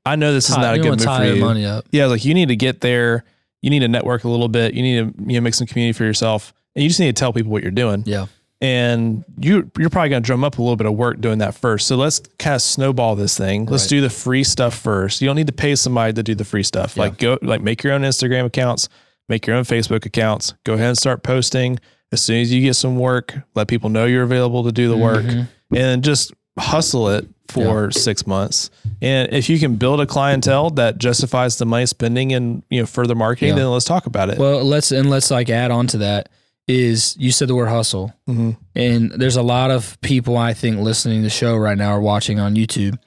I 0.05 0.15
know 0.15 0.33
this 0.33 0.49
is 0.49 0.57
not 0.57 0.75
a 0.75 0.79
good 0.79 0.99
move 0.99 1.03
for 1.03 1.23
you. 1.23 1.41
money 1.41 1.65
up. 1.65 1.85
Yeah, 1.91 2.05
like 2.05 2.23
you 2.23 2.33
need 2.33 2.47
to 2.47 2.55
get 2.55 2.81
there. 2.81 3.25
You 3.61 3.69
need 3.69 3.79
to 3.79 3.87
network 3.87 4.23
a 4.23 4.29
little 4.29 4.47
bit. 4.47 4.73
You 4.73 4.81
need 4.81 4.99
to 4.99 5.23
you 5.25 5.39
know 5.39 5.41
make 5.41 5.53
some 5.53 5.67
community 5.67 5.97
for 5.97 6.05
yourself, 6.05 6.53
and 6.75 6.83
you 6.83 6.89
just 6.89 6.99
need 6.99 7.13
to 7.13 7.19
tell 7.19 7.33
people 7.33 7.51
what 7.51 7.61
you're 7.61 7.71
doing. 7.71 8.03
Yeah. 8.05 8.27
And 8.59 9.23
you 9.39 9.69
you're 9.77 9.89
probably 9.91 10.09
going 10.09 10.23
to 10.23 10.25
drum 10.25 10.43
up 10.43 10.57
a 10.57 10.61
little 10.61 10.75
bit 10.75 10.87
of 10.87 10.93
work 10.93 11.21
doing 11.21 11.37
that 11.39 11.53
first. 11.53 11.85
So 11.87 11.95
let's 11.95 12.19
kind 12.39 12.55
of 12.55 12.61
snowball 12.61 13.15
this 13.15 13.37
thing. 13.37 13.65
Let's 13.67 13.83
Right. 13.83 13.89
do 13.89 14.01
the 14.01 14.09
free 14.09 14.43
stuff 14.43 14.73
first. 14.73 15.21
You 15.21 15.27
don't 15.27 15.35
need 15.35 15.47
to 15.47 15.53
pay 15.53 15.75
somebody 15.75 16.13
to 16.13 16.23
do 16.23 16.33
the 16.33 16.43
free 16.45 16.63
stuff. 16.63 16.95
Yeah. 16.97 17.03
Like 17.03 17.17
go 17.19 17.37
like 17.43 17.61
make 17.61 17.83
your 17.83 17.93
own 17.93 18.01
Instagram 18.01 18.45
accounts, 18.45 18.89
make 19.29 19.45
your 19.45 19.55
own 19.55 19.63
Facebook 19.63 20.05
accounts. 20.05 20.55
Go 20.63 20.73
ahead 20.73 20.87
and 20.89 20.97
start 20.97 21.21
posting. 21.21 21.79
As 22.11 22.21
soon 22.21 22.41
as 22.41 22.51
you 22.51 22.61
get 22.61 22.73
some 22.75 22.97
work, 22.97 23.35
let 23.53 23.67
people 23.67 23.89
know 23.89 24.05
you're 24.05 24.23
available 24.23 24.63
to 24.63 24.71
do 24.71 24.87
the 24.89 24.97
work, 24.97 25.25
Mhm. 25.25 25.47
and 25.75 26.03
just 26.03 26.31
hustle 26.57 27.09
it 27.09 27.27
for 27.49 27.91
six 27.91 28.25
months. 28.25 28.69
And 29.01 29.31
if 29.33 29.49
you 29.49 29.59
can 29.59 29.75
build 29.75 29.99
a 30.01 30.05
clientele 30.07 30.69
that 30.71 30.97
justifies 30.97 31.57
the 31.57 31.65
money 31.65 31.85
spending 31.85 32.33
and 32.33 32.63
you 32.71 32.79
know 32.81 32.85
further 32.87 33.13
marketing, 33.13 33.49
Yeah. 33.49 33.55
then 33.55 33.69
let's 33.71 33.85
talk 33.85 34.05
about 34.07 34.29
it. 34.29 34.39
Well, 34.39 34.63
let's 34.63 34.91
and 34.91 35.09
let's 35.11 35.29
like 35.29 35.49
add 35.51 35.69
on 35.69 35.85
to 35.87 35.97
that 35.99 36.29
is 36.67 37.15
you 37.17 37.31
said 37.31 37.47
the 37.47 37.55
word 37.55 37.67
hustle, 37.69 38.13
Mhm. 38.27 38.57
and 38.75 39.11
there's 39.11 39.37
a 39.37 39.41
lot 39.41 39.71
of 39.71 39.99
people 40.01 40.37
I 40.37 40.53
think 40.53 40.77
listening 40.79 41.19
to 41.19 41.23
the 41.23 41.29
show 41.29 41.55
right 41.55 41.77
now 41.77 41.93
or 41.95 42.01
watching 42.01 42.39
on 42.39 42.55
YouTube 42.55 42.97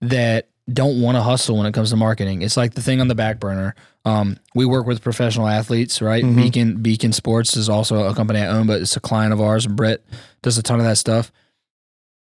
that 0.00 0.48
don't 0.72 1.00
want 1.00 1.16
to 1.16 1.22
hustle 1.22 1.56
when 1.58 1.66
it 1.66 1.72
comes 1.74 1.90
to 1.90 1.96
marketing. 1.96 2.42
It's 2.42 2.56
like 2.56 2.74
the 2.74 2.80
thing 2.82 3.00
on 3.00 3.08
the 3.08 3.14
back 3.14 3.38
burner. 3.38 3.74
Um, 4.06 4.38
we 4.54 4.64
work 4.66 4.86
with 4.86 5.02
professional 5.02 5.46
athletes, 5.46 6.00
right? 6.02 6.24
Mhm. 6.24 6.36
Beacon 6.36 6.76
Beacon 6.82 7.12
Sports 7.12 7.56
is 7.56 7.68
also 7.68 8.04
a 8.04 8.14
company 8.14 8.40
I 8.40 8.48
own, 8.48 8.66
but 8.66 8.80
it's 8.82 8.96
a 8.96 9.00
client 9.00 9.32
of 9.32 9.40
ours, 9.40 9.66
and 9.66 9.76
Brett 9.76 10.00
does 10.42 10.58
a 10.58 10.62
ton 10.62 10.80
of 10.80 10.86
that 10.86 10.98
stuff. 10.98 11.30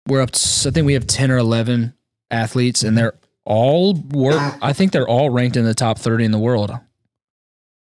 We're 0.08 0.22
up. 0.22 0.32
To, 0.32 0.70
I 0.70 0.72
think 0.72 0.86
we 0.88 0.94
have 0.94 1.06
ten 1.06 1.30
or 1.32 1.38
eleven 1.38 1.94
athletes, 2.32 2.84
and 2.84 2.98
they're 2.98 3.14
all 3.46 3.94
work. 3.94 4.56
I 4.62 4.74
think 4.74 4.92
they're 4.92 5.08
all 5.08 5.30
ranked 5.30 5.56
in 5.58 5.66
the 5.66 5.74
top 5.76 6.00
thirty 6.00 6.24
in 6.26 6.32
the 6.32 6.40
world. 6.40 6.72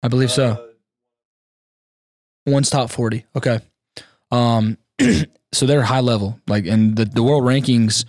I 0.03 0.09
believe 0.09 0.31
so. 0.31 0.66
One's 2.47 2.71
top 2.71 2.91
40. 2.91 3.25
Okay. 3.37 3.61
Um, 4.31 4.79
so 5.53 5.67
they're 5.67 5.83
high 5.83 6.01
level. 6.01 6.41
Like, 6.47 6.67
and 6.67 6.97
the, 6.97 7.05
the 7.05 7.23
world 7.23 7.43
rankings 7.45 8.05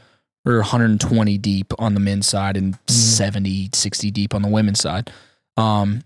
are 0.46 0.58
120 0.60 1.38
deep 1.40 1.74
on 1.80 1.94
the 1.94 2.00
men's 2.00 2.28
side 2.28 2.56
and 2.58 2.78
70, 2.88 3.70
60 3.74 4.12
deep 4.12 4.34
on 4.34 4.42
the 4.42 4.48
women's 4.48 4.80
side. 4.80 5.12
Um, 5.58 6.04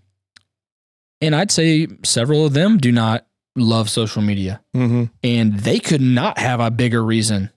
and 1.20 1.34
I'd 1.36 1.50
say 1.50 1.86
several 2.04 2.44
of 2.46 2.52
them 2.52 2.78
do 2.78 2.90
not 2.90 3.26
love 3.54 3.90
social 3.90 4.22
media 4.22 4.62
Mhm. 4.74 5.10
and 5.22 5.60
they 5.60 5.78
could 5.78 6.00
not 6.00 6.38
have 6.38 6.58
a 6.60 6.70
bigger 6.70 7.04
reason 7.04 7.50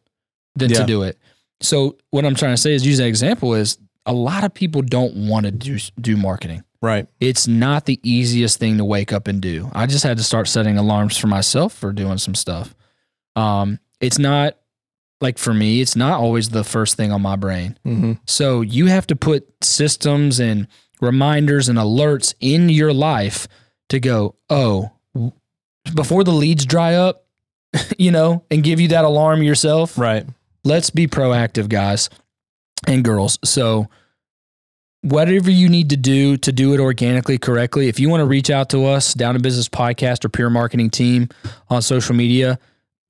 than 0.56 0.70
to 0.82 0.86
do 0.86 1.04
it. 1.04 1.18
So 1.62 1.98
what 2.12 2.26
I'm 2.26 2.36
trying 2.36 2.54
to 2.54 2.58
say 2.62 2.74
is 2.74 2.86
use 2.86 2.98
that 2.98 3.08
example 3.08 3.54
is 3.56 3.78
a 4.06 4.12
lot 4.14 4.44
of 4.44 4.54
people 4.54 4.82
don't 4.82 5.28
want 5.30 5.46
to 5.46 5.52
do, 5.52 5.78
do 6.00 6.18
marketing 6.18 6.64
Right. 6.86 7.08
it's 7.20 7.48
not 7.48 7.86
the 7.86 8.00
easiest 8.04 8.60
thing 8.60 8.78
to 8.78 8.86
wake 8.86 9.12
up 9.12 9.28
and 9.28 9.42
do. 9.42 9.70
I 9.74 9.86
just 9.88 10.04
had 10.04 10.18
to 10.18 10.24
start 10.24 10.48
setting 10.48 10.78
alarms 10.78 11.18
for 11.18 11.28
myself 11.28 11.74
for 11.74 11.92
doing 11.92 12.18
some 12.20 12.36
stuff. 12.36 12.76
Um, 13.36 13.80
it's 14.00 14.20
not 14.20 14.56
like 15.22 15.38
for 15.38 15.54
me, 15.54 15.82
it's 15.82 15.96
not 15.96 16.20
always 16.20 16.50
the 16.50 16.64
first 16.64 16.96
thing 16.98 17.12
on 17.12 17.22
my 17.22 17.36
brain. 17.36 17.78
hmm 17.84 18.14
So 18.28 18.62
you 18.62 18.86
have 18.88 19.08
to 19.08 19.16
put 19.16 19.48
systems 19.64 20.40
and 20.40 20.68
reminders 21.02 21.68
and 21.70 21.78
alerts 21.80 22.34
in 22.40 22.70
your 22.70 22.94
life 22.94 23.48
to 23.90 24.00
go, 24.00 24.36
oh, 24.50 24.92
before 25.96 26.24
the 26.24 26.32
leads 26.32 26.66
dry 26.66 26.96
up, 26.96 27.26
you 27.98 28.12
know, 28.12 28.44
and 28.52 28.64
give 28.64 28.80
you 28.80 28.90
that 28.90 29.06
alarm 29.06 29.44
yourself 29.44 29.98
Right. 29.98 30.26
let's 30.64 30.90
be 30.90 31.08
proactive 31.08 31.68
guys 31.70 32.10
and 32.88 33.04
girls 33.04 33.38
so 33.44 33.88
whatever 35.06 35.52
you 35.52 35.70
need 35.70 35.92
to 35.92 35.98
do 35.98 36.36
to 36.36 36.52
do 36.52 36.74
it 36.74 36.80
organically 36.80 37.38
correctly 37.38 37.88
if 37.88 38.00
you 38.00 38.10
want 38.10 38.22
to 38.22 38.26
reach 38.26 38.50
out 38.50 38.70
to 38.70 38.86
us 38.86 39.14
down 39.14 39.36
to 39.36 39.40
business 39.40 39.70
podcast 39.70 40.26
or 40.26 40.30
pure 40.30 40.50
marketing 40.50 40.90
team 40.90 41.30
on 41.70 41.82
social 41.82 42.16
media 42.16 42.58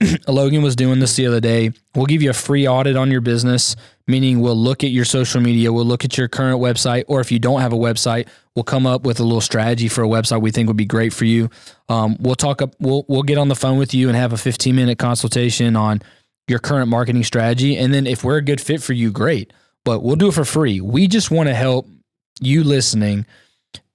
logan 0.28 0.60
was 0.60 0.76
doing 0.76 1.00
this 1.00 1.16
the 1.16 1.26
other 1.26 1.40
day 1.40 1.72
we'll 1.94 2.04
give 2.04 2.22
you 2.22 2.28
a 2.28 2.34
free 2.34 2.68
audit 2.68 2.96
on 2.96 3.10
your 3.10 3.22
business 3.22 3.76
meaning 4.06 4.40
we'll 4.40 4.54
look 4.54 4.84
at 4.84 4.90
your 4.90 5.06
social 5.06 5.40
media 5.40 5.72
we'll 5.72 5.86
look 5.86 6.04
at 6.04 6.18
your 6.18 6.28
current 6.28 6.60
website 6.60 7.04
or 7.08 7.20
if 7.20 7.32
you 7.32 7.38
don't 7.38 7.62
have 7.62 7.72
a 7.72 7.78
website 7.78 8.28
we'll 8.54 8.62
come 8.62 8.86
up 8.86 9.04
with 9.04 9.18
a 9.18 9.22
little 9.22 9.40
strategy 9.40 9.88
for 9.88 10.04
a 10.04 10.08
website 10.08 10.42
we 10.42 10.50
think 10.50 10.66
would 10.66 10.76
be 10.76 10.84
great 10.84 11.14
for 11.14 11.24
you 11.24 11.48
um, 11.88 12.14
we'll 12.20 12.34
talk 12.34 12.60
up 12.60 12.74
we'll, 12.78 13.06
we'll 13.08 13.22
get 13.22 13.38
on 13.38 13.48
the 13.48 13.56
phone 13.56 13.78
with 13.78 13.94
you 13.94 14.08
and 14.08 14.18
have 14.18 14.34
a 14.34 14.38
15 14.38 14.76
minute 14.76 14.98
consultation 14.98 15.76
on 15.76 16.02
your 16.48 16.58
current 16.58 16.88
marketing 16.88 17.24
strategy. 17.24 17.76
And 17.76 17.92
then 17.92 18.06
if 18.06 18.22
we're 18.22 18.36
a 18.36 18.42
good 18.42 18.60
fit 18.60 18.82
for 18.82 18.92
you, 18.92 19.10
great. 19.10 19.52
But 19.86 20.02
we'll 20.02 20.16
do 20.16 20.28
it 20.28 20.34
for 20.34 20.44
free. 20.44 20.80
We 20.80 21.06
just 21.06 21.30
want 21.30 21.48
to 21.48 21.54
help 21.54 21.88
you 22.40 22.64
listening 22.64 23.24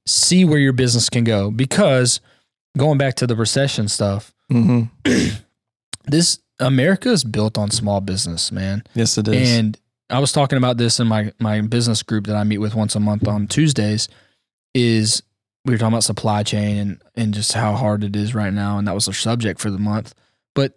see 0.08 0.46
where 0.46 0.58
your 0.58 0.72
business 0.72 1.10
can 1.10 1.26
go. 1.26 1.52
Because 1.52 2.22
going 2.78 2.98
back 2.98 3.16
to 3.16 3.28
the 3.28 3.36
recession 3.36 3.90
stuff, 3.90 4.34
hmm 4.50 4.84
this 6.06 6.40
America 6.60 7.10
is 7.10 7.26
built 7.26 7.58
on 7.58 7.70
small 7.72 8.00
business, 8.00 8.54
man. 8.54 8.84
Yes, 8.96 9.18
it 9.18 9.28
is. 9.28 9.52
And 9.52 9.78
I 10.10 10.20
was 10.20 10.32
talking 10.32 10.58
about 10.58 10.78
this 10.78 11.02
in 11.02 11.08
my 11.08 11.34
my 11.40 11.60
business 11.60 12.04
group 12.04 12.26
that 12.28 12.38
I 12.38 12.46
meet 12.46 12.60
with 12.60 12.74
once 12.74 12.96
a 12.96 13.00
month 13.02 13.28
on 13.28 13.48
Tuesdays. 13.48 14.08
Is 14.74 15.22
we 15.66 15.74
were 15.74 15.78
talking 15.78 15.94
about 15.94 16.06
supply 16.06 16.44
chain 16.44 16.78
and 16.78 17.02
and 17.18 17.34
just 17.34 17.52
how 17.52 17.74
hard 17.74 18.06
it 18.06 18.16
is 18.16 18.34
right 18.34 18.54
now, 18.54 18.78
and 18.78 18.88
that 18.88 18.96
was 18.96 19.10
our 19.10 19.14
subject 19.14 19.60
for 19.60 19.70
the 19.70 19.78
month. 19.78 20.16
But 20.56 20.74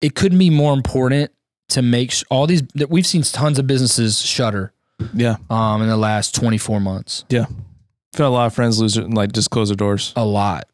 it 0.00 0.14
couldn't 0.14 0.38
be 0.38 0.50
more 0.50 0.72
important 0.72 1.32
to 1.68 1.82
make 1.82 2.12
sh- 2.12 2.24
all 2.30 2.46
these 2.46 2.62
that 2.74 2.90
we've 2.90 3.06
seen 3.06 3.22
tons 3.22 3.58
of 3.58 3.66
businesses 3.66 4.20
shutter 4.20 4.72
Yeah. 5.14 5.36
um 5.50 5.82
in 5.82 5.88
the 5.88 5.96
last 5.96 6.34
24 6.34 6.80
months. 6.80 7.24
Yeah. 7.28 7.46
Felt 8.14 8.30
a 8.30 8.34
lot 8.34 8.46
of 8.46 8.54
friends 8.54 8.80
lose 8.80 8.96
it, 8.96 9.10
like 9.10 9.32
just 9.32 9.50
close 9.50 9.68
their 9.68 9.76
doors. 9.76 10.12
A 10.16 10.24
lot. 10.24 10.68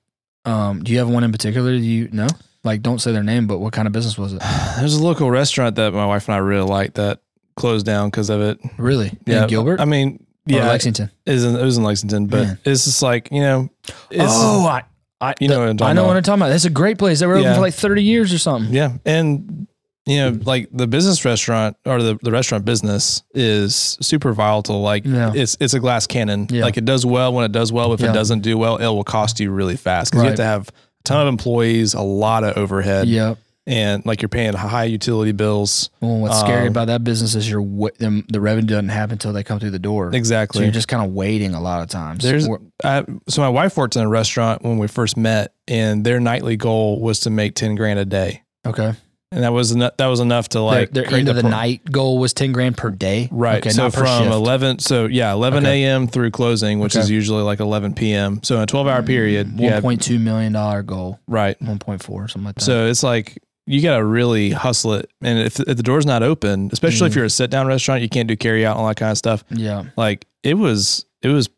Um, 0.44 0.82
do 0.82 0.92
you 0.92 0.98
have 0.98 1.08
one 1.08 1.24
in 1.24 1.32
particular? 1.32 1.70
Do 1.72 1.78
you 1.78 2.08
know? 2.12 2.28
Like, 2.64 2.82
don't 2.82 3.00
say 3.00 3.10
their 3.12 3.22
name, 3.24 3.46
but 3.48 3.58
what 3.58 3.72
kind 3.72 3.86
of 3.86 3.92
business 3.92 4.16
was 4.16 4.32
it? 4.32 4.40
There's 4.78 4.94
a 4.94 5.02
local 5.02 5.30
restaurant 5.30 5.74
that 5.76 5.92
my 5.92 6.06
wife 6.06 6.28
and 6.28 6.34
I 6.36 6.38
really 6.38 6.68
like 6.68 6.94
that 6.94 7.20
closed 7.56 7.84
down 7.86 8.10
because 8.10 8.30
of 8.30 8.40
it. 8.40 8.58
Really? 8.78 9.18
Yeah. 9.26 9.42
in 9.42 9.48
Gilbert? 9.48 9.80
I 9.80 9.84
mean, 9.84 10.24
Or 10.48 10.52
yeah, 10.54 10.68
Lexington. 10.68 11.10
it 11.26 11.32
was 11.32 11.44
in, 11.44 11.56
it 11.56 11.62
was 11.64 11.76
in 11.78 11.82
Lexington, 11.84 12.26
but 12.26 12.42
Man. 12.44 12.58
it's 12.64 12.84
just 12.84 13.02
like, 13.02 13.28
you 13.32 13.40
know, 13.40 13.68
it's, 14.10 14.32
oh, 14.36 14.66
I, 14.66 14.82
I, 15.20 15.34
you 15.40 15.48
know 15.48 15.58
what 15.60 15.68
I'm 15.68 15.82
I 15.82 15.92
know 15.92 16.02
about. 16.02 16.08
what 16.08 16.16
I'm 16.16 16.22
talking 16.22 16.42
about. 16.42 16.48
That's 16.50 16.64
a 16.64 16.70
great 16.70 16.98
place. 16.98 17.18
They 17.20 17.26
were 17.26 17.34
open 17.34 17.44
Yeah. 17.44 17.54
for 17.56 17.60
like 17.60 17.74
30 17.74 18.02
years 18.04 18.32
or 18.32 18.38
something. 18.38 18.72
Yeah. 18.72 18.92
And, 19.04 19.61
you 20.06 20.16
know, 20.16 20.38
like 20.44 20.68
the 20.72 20.86
business 20.86 21.24
restaurant 21.24 21.76
or 21.86 22.02
the, 22.02 22.18
the 22.22 22.32
restaurant 22.32 22.64
business 22.64 23.22
is 23.34 23.96
super 24.00 24.32
volatile. 24.32 24.82
Like 24.82 25.04
Yeah. 25.04 25.32
it's, 25.34 25.56
it's 25.60 25.74
a 25.74 25.80
glass 25.80 26.06
cannon. 26.06 26.48
Yeah. 26.50 26.64
Like 26.64 26.76
it 26.76 26.84
does 26.84 27.06
well 27.06 27.32
when 27.32 27.44
it 27.44 27.52
does 27.52 27.72
well. 27.72 27.92
If 27.92 28.00
Yeah. 28.00 28.10
it 28.10 28.14
doesn't 28.14 28.40
do 28.40 28.58
well, 28.58 28.76
it 28.78 28.86
will 28.86 29.04
cost 29.04 29.38
you 29.38 29.50
really 29.50 29.76
fast 29.76 30.10
because 30.10 30.22
you 30.24 30.28
have 30.28 30.36
to 30.38 30.44
have 30.44 30.68
a 30.68 30.72
ton 31.04 31.20
of 31.22 31.28
employees, 31.28 31.94
a 31.94 32.00
lot 32.02 32.42
of 32.42 32.56
overhead, 32.56 33.06
Yep. 33.06 33.38
and 33.68 34.04
like 34.04 34.22
you're 34.22 34.28
paying 34.28 34.52
high 34.54 34.84
utility 34.84 35.30
bills. 35.30 35.88
Well, 36.00 36.18
what's 36.18 36.40
scary 36.40 36.62
Um, 36.62 36.68
about 36.68 36.88
that 36.88 37.04
business 37.04 37.36
is 37.36 37.48
you're 37.48 37.62
wa- 37.62 37.90
them, 38.00 38.24
the 38.28 38.40
revenue 38.40 38.66
doesn't 38.66 38.88
happen 38.88 39.12
until 39.12 39.32
they 39.32 39.44
come 39.44 39.60
through 39.60 39.70
the 39.70 39.78
door. 39.78 40.10
So 40.10 40.16
Exactly. 40.16 40.64
you're 40.64 40.72
just 40.72 40.88
kind 40.88 41.04
of 41.06 41.12
waiting 41.12 41.54
a 41.54 41.60
lot 41.60 41.80
of 41.80 41.88
times. 41.88 42.24
There's 42.24 42.48
I, 42.82 43.04
so 43.28 43.40
my 43.40 43.48
wife 43.48 43.76
worked 43.76 43.94
in 43.94 44.02
a 44.02 44.08
restaurant 44.08 44.62
when 44.64 44.78
we 44.78 44.88
first 44.88 45.16
met, 45.16 45.54
and 45.68 46.04
their 46.04 46.18
nightly 46.18 46.56
goal 46.56 47.00
was 47.00 47.20
to 47.20 47.30
make 47.30 47.54
ten 47.54 47.76
grand 47.76 48.00
a 48.00 48.04
day, 48.04 48.42
okay. 48.66 48.94
And 49.32 49.42
that 49.42 49.52
was 49.52 49.72
enough, 49.72 49.96
that 49.96 50.06
was 50.06 50.20
enough 50.20 50.50
to 50.50 50.60
like 50.60 50.90
their, 50.92 51.04
their 51.04 51.18
end 51.18 51.28
of 51.28 51.36
the 51.36 51.42
pro- 51.42 51.50
night 51.50 51.84
goal 51.90 52.18
was 52.18 52.32
10 52.32 52.52
grand 52.52 52.76
per 52.76 52.90
day. 52.90 53.28
Right. 53.32 53.58
Okay. 53.58 53.70
so 53.70 53.84
not 53.84 53.92
per 53.94 54.04
from 54.04 54.28
eleven, 54.30 54.78
so 54.78 55.06
yeah, 55.06 55.32
eleven 55.32 55.64
Okay. 55.64 55.82
a.m. 55.84 56.06
through 56.06 56.30
closing, 56.30 56.78
which 56.78 56.94
Okay. 56.94 57.02
is 57.02 57.10
usually 57.10 57.42
like 57.42 57.58
eleven 57.60 57.94
p.m. 57.94 58.40
So 58.42 58.56
in 58.56 58.62
a 58.62 58.66
twelve-hour 58.66 59.02
period, 59.02 59.48
$1.2 59.56 60.20
million 60.20 60.52
goal, 60.86 61.18
right. 61.26 61.58
1.4, 61.60 62.30
something 62.30 62.44
like 62.44 62.54
that. 62.56 62.60
So 62.62 62.86
it's 62.86 63.02
like 63.02 63.38
you 63.66 63.80
got 63.80 63.96
to 63.98 64.04
really 64.04 64.50
hustle 64.50 64.94
it, 64.94 65.10
and 65.22 65.38
if, 65.38 65.58
if 65.60 65.76
the 65.76 65.82
door's 65.82 66.04
not 66.04 66.22
open, 66.22 66.68
especially 66.72 67.06
if 67.06 67.12
Mhm. 67.12 67.16
you're 67.16 67.24
a 67.26 67.30
sit-down 67.30 67.66
restaurant, 67.66 68.02
you 68.02 68.08
can't 68.08 68.26
do 68.28 68.36
carry 68.36 68.66
out 68.66 68.72
and 68.76 68.80
all 68.82 68.88
that 68.88 68.96
kind 68.96 69.12
of 69.12 69.18
stuff. 69.18 69.44
yeah. 69.50 69.84
Like 69.96 70.26
it 70.42 70.54
was, 70.54 71.06
it 71.22 71.28
was. 71.28 71.48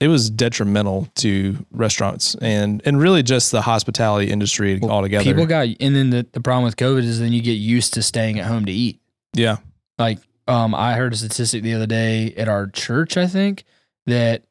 It 0.00 0.06
was 0.08 0.30
detrimental 0.30 1.08
to 1.16 1.56
restaurants 1.72 2.36
and 2.36 2.80
and 2.84 3.00
really 3.00 3.22
just 3.24 3.50
the 3.50 3.62
hospitality 3.62 4.30
industry 4.30 4.78
Well, 4.80 4.92
altogether. 4.92 5.24
People 5.24 5.46
got, 5.46 5.66
and 5.80 5.96
then 5.96 6.10
the, 6.10 6.24
the 6.32 6.40
problem 6.40 6.64
with 6.64 6.76
COVID 6.76 7.02
is 7.02 7.18
then 7.18 7.32
you 7.32 7.42
get 7.42 7.52
used 7.54 7.94
to 7.94 8.02
staying 8.02 8.38
at 8.38 8.46
home 8.46 8.64
to 8.66 8.72
eat. 8.72 9.00
yeah, 9.34 9.56
Like, 9.98 10.20
um, 10.46 10.72
I 10.74 10.94
heard 10.94 11.12
a 11.12 11.16
statistic 11.16 11.62
the 11.64 11.74
other 11.74 11.86
day 11.86 12.32
at 12.36 12.48
our 12.48 12.68
church, 12.68 13.16
I 13.16 13.26
think, 13.26 13.64
that 14.06 14.44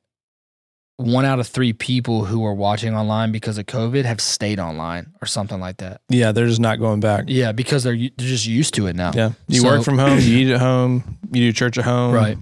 one 0.98 1.26
out 1.26 1.40
of 1.40 1.48
three 1.48 1.74
people 1.74 2.26
who 2.26 2.44
are 2.46 2.54
watching 2.54 2.96
online 2.96 3.32
because 3.32 3.58
of 3.58 3.68
COVID 3.68 4.04
have 4.04 4.20
stayed 4.20 4.60
online 4.60 5.14
or 5.22 5.28
something 5.28 5.60
like 5.60 5.78
that. 5.78 6.02
yeah, 6.10 6.32
they're 6.34 6.48
just 6.48 6.60
not 6.60 6.80
going 6.80 7.00
back. 7.00 7.26
Yeah, 7.28 7.52
because 7.54 7.84
they're 7.84 7.96
they're 7.96 8.10
just 8.18 8.48
used 8.48 8.74
to 8.74 8.88
it 8.88 8.96
now. 8.98 9.12
Yeah, 9.16 9.32
you 9.48 9.62
So- 9.62 9.68
work 9.68 9.84
from 9.84 9.98
home, 9.98 10.20
you 10.20 10.38
eat 10.40 10.52
at 10.52 10.60
home, 10.60 11.20
you 11.32 11.42
do 11.46 11.54
church 11.54 11.78
at 11.78 11.86
home. 11.86 12.14
Right. 12.14 12.38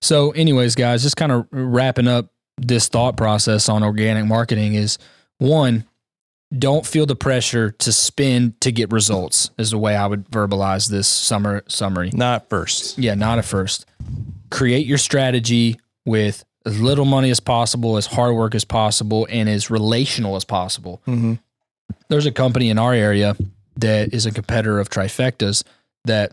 So, 0.00 0.30
anyways, 0.30 0.76
guys, 0.76 1.02
just 1.02 1.16
kind 1.16 1.32
of 1.32 1.46
wrapping 1.50 2.06
up 2.06 2.30
this 2.58 2.88
thought 2.88 3.16
process 3.16 3.68
on 3.68 3.82
organic 3.82 4.26
marketing 4.26 4.74
is 4.74 4.98
one, 5.38 5.84
don't 6.56 6.86
feel 6.86 7.06
the 7.06 7.16
pressure 7.16 7.70
to 7.72 7.92
spend 7.92 8.60
to 8.62 8.72
get 8.72 8.90
results. 8.90 9.50
Is 9.58 9.70
the 9.70 9.78
way 9.78 9.96
I 9.96 10.06
would 10.06 10.26
verbalize 10.30 10.88
this 10.88 11.06
summer 11.06 11.62
summary. 11.68 12.10
Not 12.12 12.48
first. 12.48 12.98
Yeah, 12.98 13.14
not 13.14 13.38
at 13.38 13.44
first. 13.44 13.86
Create 14.50 14.86
your 14.86 14.98
strategy 14.98 15.78
with 16.06 16.44
as 16.64 16.80
little 16.80 17.04
money 17.04 17.30
as 17.30 17.40
possible, 17.40 17.96
as 17.96 18.06
hard 18.06 18.34
work 18.34 18.54
as 18.54 18.64
possible, 18.64 19.26
and 19.30 19.48
as 19.48 19.70
relational 19.70 20.36
as 20.36 20.44
possible. 20.44 21.02
Mm-hmm. 21.06 21.34
There's 22.08 22.26
a 22.26 22.32
company 22.32 22.70
in 22.70 22.78
our 22.78 22.94
area 22.94 23.36
that 23.76 24.12
is 24.12 24.26
a 24.26 24.32
competitor 24.32 24.80
of 24.80 24.88
Trifecta's 24.88 25.64
that 26.04 26.32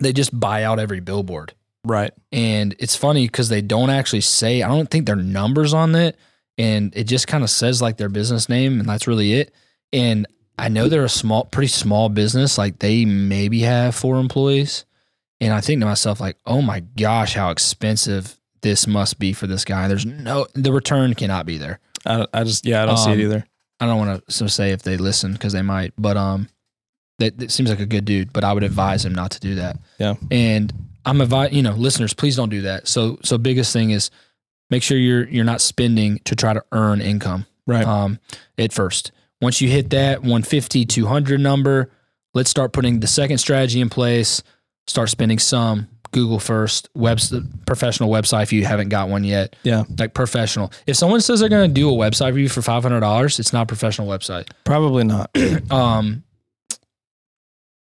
they 0.00 0.12
just 0.12 0.38
buy 0.38 0.64
out 0.64 0.78
every 0.78 1.00
billboard. 1.00 1.54
Right. 1.84 2.12
And 2.30 2.74
it's 2.78 2.96
funny 2.96 3.26
because 3.26 3.48
they 3.48 3.60
don't 3.62 3.90
actually 3.90 4.20
say, 4.20 4.62
I 4.62 4.68
don't 4.68 4.90
think 4.90 5.06
their 5.06 5.16
numbers 5.16 5.74
on 5.74 5.94
it. 5.94 6.16
And 6.58 6.94
it 6.94 7.04
just 7.04 7.26
kind 7.26 7.42
of 7.42 7.50
says 7.50 7.82
like 7.82 7.96
their 7.96 8.08
business 8.08 8.48
name, 8.48 8.78
and 8.78 8.88
that's 8.88 9.06
really 9.08 9.32
it. 9.34 9.54
And 9.92 10.26
I 10.58 10.68
know 10.68 10.88
they're 10.88 11.04
a 11.04 11.08
small, 11.08 11.44
pretty 11.46 11.68
small 11.68 12.08
business. 12.08 12.58
Like 12.58 12.78
they 12.78 13.04
maybe 13.04 13.60
have 13.60 13.94
four 13.94 14.18
employees. 14.18 14.84
And 15.40 15.52
I 15.52 15.60
think 15.60 15.80
to 15.80 15.86
myself, 15.86 16.20
like, 16.20 16.36
oh 16.46 16.62
my 16.62 16.80
gosh, 16.80 17.34
how 17.34 17.50
expensive 17.50 18.38
this 18.60 18.86
must 18.86 19.18
be 19.18 19.32
for 19.32 19.48
this 19.48 19.64
guy. 19.64 19.88
There's 19.88 20.06
no, 20.06 20.46
the 20.54 20.72
return 20.72 21.14
cannot 21.14 21.46
be 21.46 21.58
there. 21.58 21.80
I, 22.06 22.26
I 22.32 22.44
just 22.44 22.64
yeah, 22.64 22.82
I 22.82 22.86
don't 22.86 22.96
see 22.96 23.10
it 23.10 23.14
Um, 23.14 23.20
either. 23.20 23.46
I 23.80 23.86
don't 23.86 23.98
want 23.98 24.24
to 24.24 24.32
so 24.32 24.46
say 24.46 24.70
if 24.70 24.82
they 24.82 24.96
listen 24.96 25.32
because 25.32 25.52
they 25.52 25.62
might, 25.62 25.94
but 25.98 26.16
um, 26.16 26.48
that, 27.18 27.38
that 27.38 27.50
seems 27.50 27.70
like 27.70 27.80
a 27.80 27.86
good 27.86 28.04
dude. 28.04 28.32
But 28.32 28.44
I 28.44 28.52
would 28.52 28.62
advise 28.62 29.04
him 29.04 29.14
not 29.14 29.32
to 29.32 29.40
do 29.40 29.56
that. 29.56 29.78
Yeah. 29.98 30.14
And 30.30 30.72
I'm 31.04 31.20
advise 31.20 31.52
you 31.52 31.62
know 31.62 31.72
listeners, 31.72 32.14
please 32.14 32.36
don't 32.36 32.48
do 32.48 32.62
that. 32.62 32.88
So 32.88 33.18
so 33.22 33.38
biggest 33.38 33.72
thing 33.72 33.90
is 33.90 34.10
make 34.70 34.82
sure 34.82 34.96
you're 34.96 35.28
you're 35.28 35.44
not 35.44 35.60
spending 35.60 36.18
to 36.24 36.36
try 36.36 36.52
to 36.52 36.64
earn 36.72 37.00
income. 37.00 37.46
Right. 37.66 37.86
Um, 37.86 38.18
at 38.58 38.72
first, 38.72 39.12
once 39.40 39.60
you 39.60 39.68
hit 39.68 39.90
that 39.90 40.20
150 40.20 40.84
200 40.84 41.40
number, 41.40 41.90
let's 42.34 42.50
start 42.50 42.72
putting 42.72 43.00
the 43.00 43.06
second 43.06 43.38
strategy 43.38 43.80
in 43.80 43.88
place. 43.88 44.42
Start 44.86 45.10
spending 45.10 45.38
some. 45.38 45.88
Google 46.12 46.38
first, 46.38 46.90
webs 46.94 47.32
professional 47.66 48.10
website 48.10 48.42
if 48.42 48.52
you 48.52 48.66
haven't 48.66 48.90
got 48.90 49.08
one 49.08 49.24
yet 49.24 49.56
yeah. 49.62 49.84
like 49.98 50.12
professional. 50.12 50.70
If 50.86 50.96
someone 50.96 51.22
says 51.22 51.40
they're 51.40 51.48
going 51.48 51.70
to 51.70 51.74
do 51.74 51.88
a 51.88 51.92
website 51.92 52.32
for 52.32 52.38
you 52.38 52.50
for 52.50 52.60
five 52.60 52.82
hundred 52.82 53.00
dollars, 53.00 53.40
it's 53.40 53.52
not 53.52 53.62
a 53.62 53.66
professional 53.66 54.06
website. 54.08 54.50
Probably 54.64 55.04
not. 55.04 55.30
Um, 55.70 56.22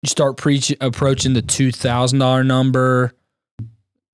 you 0.02 0.08
start 0.08 0.36
preach 0.36 0.74
approaching 0.80 1.32
the 1.32 1.42
two 1.42 1.72
thousand 1.72 2.18
dollar 2.18 2.44
number. 2.44 3.12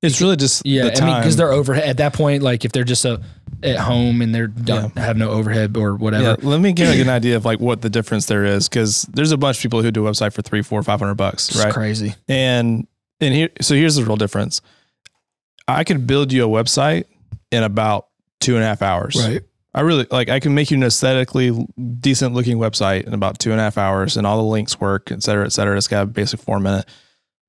It's 0.00 0.20
really 0.20 0.36
just 0.36 0.64
Yeah, 0.64 0.84
the 0.90 1.02
I 1.02 1.06
mean 1.06 1.16
because 1.20 1.36
they're 1.36 1.50
overhead 1.52 1.84
at 1.88 1.96
that 1.96 2.12
point. 2.14 2.42
Like 2.42 2.64
if 2.64 2.70
they're 2.72 2.84
just 2.84 3.04
a 3.04 3.20
at 3.64 3.76
home 3.78 4.22
and 4.22 4.32
they're 4.32 4.46
done, 4.46 4.90
have 4.90 5.16
no 5.16 5.30
overhead 5.30 5.76
or 5.76 5.96
whatever. 5.96 6.22
yeah, 6.22 6.36
let 6.48 6.60
me 6.60 6.72
give 6.72 6.94
you 6.94 7.02
an 7.02 7.08
idea 7.18 7.34
of 7.36 7.44
like 7.44 7.58
what 7.58 7.80
the 7.82 7.90
difference 7.90 8.26
there 8.26 8.44
is 8.44 8.68
because 8.68 9.02
there's 9.12 9.32
a 9.32 9.36
bunch 9.36 9.56
of 9.58 9.62
people 9.62 9.82
who 9.82 9.90
do 9.90 10.06
a 10.06 10.10
website 10.10 10.32
for 10.32 10.42
three, 10.42 10.62
four, 10.62 10.80
five 10.84 11.00
hundred 11.00 11.16
bucks, 11.16 11.48
It's 11.48 11.58
right? 11.64 11.72
crazy. 11.72 12.14
And 12.28 12.86
and 13.20 13.34
here, 13.34 13.48
so 13.60 13.74
here's 13.74 13.96
the 13.96 14.04
real 14.04 14.16
difference. 14.16 14.60
I 15.66 15.82
could 15.82 16.06
build 16.06 16.32
you 16.32 16.44
a 16.44 16.48
website 16.48 17.04
in 17.50 17.64
about 17.64 18.06
two 18.40 18.54
and 18.54 18.62
a 18.62 18.66
half 18.66 18.80
hours. 18.82 19.16
I 19.74 19.82
really 19.82 20.06
like. 20.10 20.28
I 20.28 20.40
can 20.40 20.54
make 20.54 20.70
you 20.70 20.76
an 20.76 20.82
aesthetically 20.82 21.50
decent 22.00 22.34
looking 22.34 22.56
website 22.58 23.04
in 23.06 23.14
about 23.14 23.38
two 23.38 23.52
and 23.52 23.60
a 23.60 23.62
half 23.62 23.78
hours, 23.78 24.16
and 24.16 24.26
all 24.26 24.38
the 24.38 24.42
links 24.50 24.80
work, 24.80 25.12
et 25.12 25.22
cetera, 25.22 25.44
et 25.44 25.52
cetera. 25.52 25.76
It's 25.76 25.88
got 25.88 26.02
a 26.04 26.06
basic 26.06 26.40
format. 26.40 26.88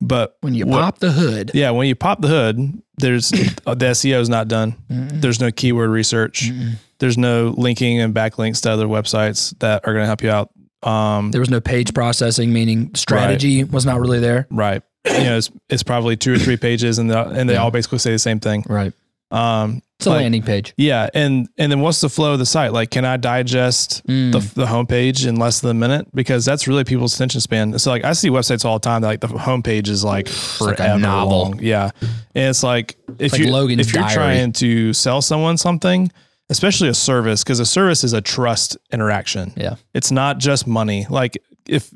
But 0.02 0.38
When 0.42 0.54
you 0.54 0.66
what- 0.66 0.82
pop 0.82 1.00
the 1.00 1.12
hood, 1.12 1.52
yeah, 1.54 1.72
when 1.72 1.88
you 1.88 1.96
pop 1.96 2.22
the 2.22 2.28
hood, 2.28 2.82
there's 2.98 3.32
uh, 3.66 3.76
the 3.76 3.88
SEO 3.88 4.20
is 4.22 4.30
not 4.30 4.48
done. 4.48 4.76
Mm-mm. 4.90 5.22
There's 5.22 5.40
no 5.40 5.52
keyword 5.52 5.90
research. 5.90 6.50
Mm-mm. 6.52 6.76
There's 7.00 7.18
no 7.18 7.54
linking 7.58 8.00
and 8.02 8.14
backlinks 8.14 8.62
to 8.64 8.72
other 8.72 8.86
websites 8.88 9.58
that 9.60 9.86
are 9.88 9.94
going 9.94 10.04
to 10.04 10.08
help 10.08 10.22
you 10.22 10.30
out. 10.32 10.52
Um, 10.84 11.32
there 11.32 11.42
was 11.42 11.50
no 11.50 11.60
page 11.62 11.94
processing, 11.94 12.54
meaning 12.54 12.94
strategy 12.96 13.64
was 13.66 13.86
not 13.86 14.00
really 14.00 14.20
there. 14.20 14.48
right. 14.50 14.82
You 15.06 15.24
know, 15.24 15.38
it's, 15.38 15.50
it's 15.70 15.84
probably 15.84 16.18
two 16.18 16.34
or 16.34 16.38
three 16.38 16.58
pages, 16.58 17.00
and 17.00 17.10
the, 17.10 17.28
and 17.30 17.50
they 17.50 17.54
Yeah. 17.54 17.62
all 17.64 17.72
basically 17.72 18.00
say 18.00 18.12
the 18.12 18.20
same 18.20 18.40
thing. 18.42 18.64
Right. 18.68 18.92
Um, 19.32 19.82
It's 20.00 20.08
a 20.08 20.12
Like- 20.12 20.22
landing 20.22 20.44
page. 20.44 20.74
yeah, 20.78 21.10
and 21.14 21.50
and 21.58 21.70
then 21.70 21.82
what's 21.82 22.00
the 22.00 22.08
flow 22.08 22.32
of 22.32 22.40
the 22.40 22.46
site? 22.46 22.72
Like, 22.72 22.90
can 22.90 23.04
I 23.04 23.18
digest 23.18 24.02
Mm. 24.08 24.32
the, 24.32 24.40
the 24.62 24.66
homepage 24.66 25.28
in 25.28 25.36
less 25.36 25.60
than 25.60 25.72
a 25.72 25.74
minute 25.74 26.08
because 26.16 26.46
that's 26.46 26.68
really 26.70 26.86
people's 26.86 27.14
attention 27.16 27.42
span. 27.42 27.78
So 27.80 27.92
like 27.92 28.06
I 28.06 28.14
see 28.14 28.30
websites 28.30 28.64
all 28.64 28.80
the 28.80 28.84
time 28.84 29.02
that 29.02 29.08
like 29.10 29.20
the 29.20 29.28
homepage 29.28 29.90
is 29.90 30.06
like 30.06 30.28
like 30.62 30.76
a 30.76 30.84
forever 30.84 31.00
novel. 31.00 31.42
long. 31.42 31.60
Yeah. 31.62 31.90
And 32.34 32.46
it's 32.50 32.64
like 32.64 32.96
if 33.20 33.34
like 33.34 33.42
you 33.42 33.52
Logan's 33.52 33.88
if 33.88 33.94
you're 33.94 34.04
diary. 34.04 34.14
trying 34.16 34.52
to 34.54 34.94
sell 34.94 35.22
someone 35.22 35.58
something, 35.58 36.10
especially 36.50 36.88
a 36.88 36.94
service, 36.94 37.44
because 37.44 37.60
a 37.60 37.66
service 37.66 38.06
is 38.06 38.14
a 38.14 38.22
trust 38.22 38.78
interaction. 38.94 39.52
Yeah. 39.58 39.76
It's 39.94 40.12
not 40.12 40.38
just 40.38 40.66
money. 40.66 41.08
Like 41.10 41.38
if 41.68 41.94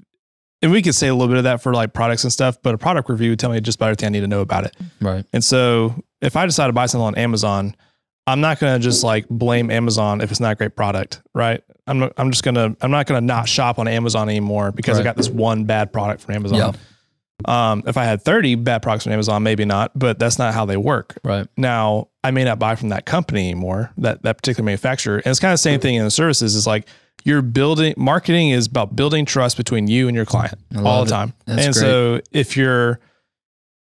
and 0.61 0.73
we 0.73 0.81
could 0.81 0.95
say 0.95 1.07
a 1.07 1.13
little 1.13 1.29
bit 1.29 1.37
of 1.37 1.43
that 1.45 1.61
for 1.63 1.73
like 1.73 1.93
products 1.93 2.25
and 2.25 2.33
stuff, 2.33 2.57
but 2.61 2.75
a 2.75 2.77
product 2.77 3.07
review 3.09 3.29
would 3.29 3.39
tell 3.39 3.49
me 3.51 3.61
just 3.61 3.77
about 3.77 3.85
everything 3.87 4.07
I 4.07 4.09
need 4.09 4.21
to 4.21 4.27
know 4.27 4.41
about 4.41 4.65
it. 4.65 4.75
Right. 4.99 5.25
And 5.31 5.41
so 5.41 5.95
if 6.21 6.35
I 6.35 6.45
decide 6.45 6.67
to 6.67 6.73
buy 6.73 6.85
something 6.85 7.05
on 7.05 7.15
Amazon, 7.15 7.75
I'm 8.25 8.41
not 8.41 8.59
going 8.59 8.79
to 8.79 8.83
just 8.83 9.03
like 9.03 9.27
blame 9.27 9.69
Amazon 9.69 10.21
if 10.21 10.31
it's 10.31 10.39
not 10.39 10.53
a 10.53 10.55
great 10.55 10.75
product, 10.75 11.21
right? 11.33 11.61
I'm 11.87 12.09
I'm 12.17 12.31
just 12.31 12.43
going 12.43 12.55
to 12.55 12.75
I'm 12.81 12.91
not 12.91 13.05
going 13.05 13.21
to 13.21 13.25
not 13.25 13.49
shop 13.49 13.79
on 13.79 13.87
Amazon 13.87 14.29
anymore 14.29 14.71
because 14.71 14.99
I 14.99 15.03
got 15.03 15.17
this 15.17 15.29
one 15.29 15.65
bad 15.65 15.91
product 15.91 16.21
from 16.21 16.35
Amazon. 16.35 16.57
Yeah. 16.57 16.71
Um, 17.45 17.83
if 17.87 17.97
I 17.97 18.05
had 18.05 18.21
30 18.21 18.55
bad 18.55 18.81
products 18.81 19.03
from 19.03 19.13
Amazon, 19.13 19.43
maybe 19.43 19.65
not, 19.65 19.91
but 19.97 20.17
that's 20.19 20.39
not 20.39 20.53
how 20.53 20.65
they 20.65 20.77
work. 20.77 21.17
Right. 21.25 21.47
Now, 21.57 22.07
I 22.23 22.31
may 22.31 22.45
not 22.45 22.57
buy 22.57 22.75
from 22.75 22.89
that 22.89 23.05
company 23.05 23.49
anymore, 23.49 23.91
that 23.97 24.23
that 24.23 24.37
particular 24.37 24.65
manufacturer. 24.65 25.17
And 25.17 25.27
it's 25.27 25.39
kind 25.39 25.51
of 25.51 25.55
the 25.55 25.63
same 25.63 25.81
thing 25.81 25.95
in 25.95 26.05
the 26.05 26.11
services. 26.11 26.55
Is 26.55 26.65
like 26.65 26.87
you're 27.25 27.41
building 27.41 27.93
marketing 27.97 28.51
is 28.51 28.67
about 28.67 28.95
building 28.95 29.25
trust 29.25 29.57
between 29.57 29.87
you 29.87 30.07
and 30.07 30.15
your 30.15 30.25
client 30.25 30.57
all 30.77 31.03
the 31.03 31.11
time. 31.11 31.33
And 31.47 31.57
great. 31.57 31.75
so 31.75 32.21
if 32.31 32.55
your 32.55 33.01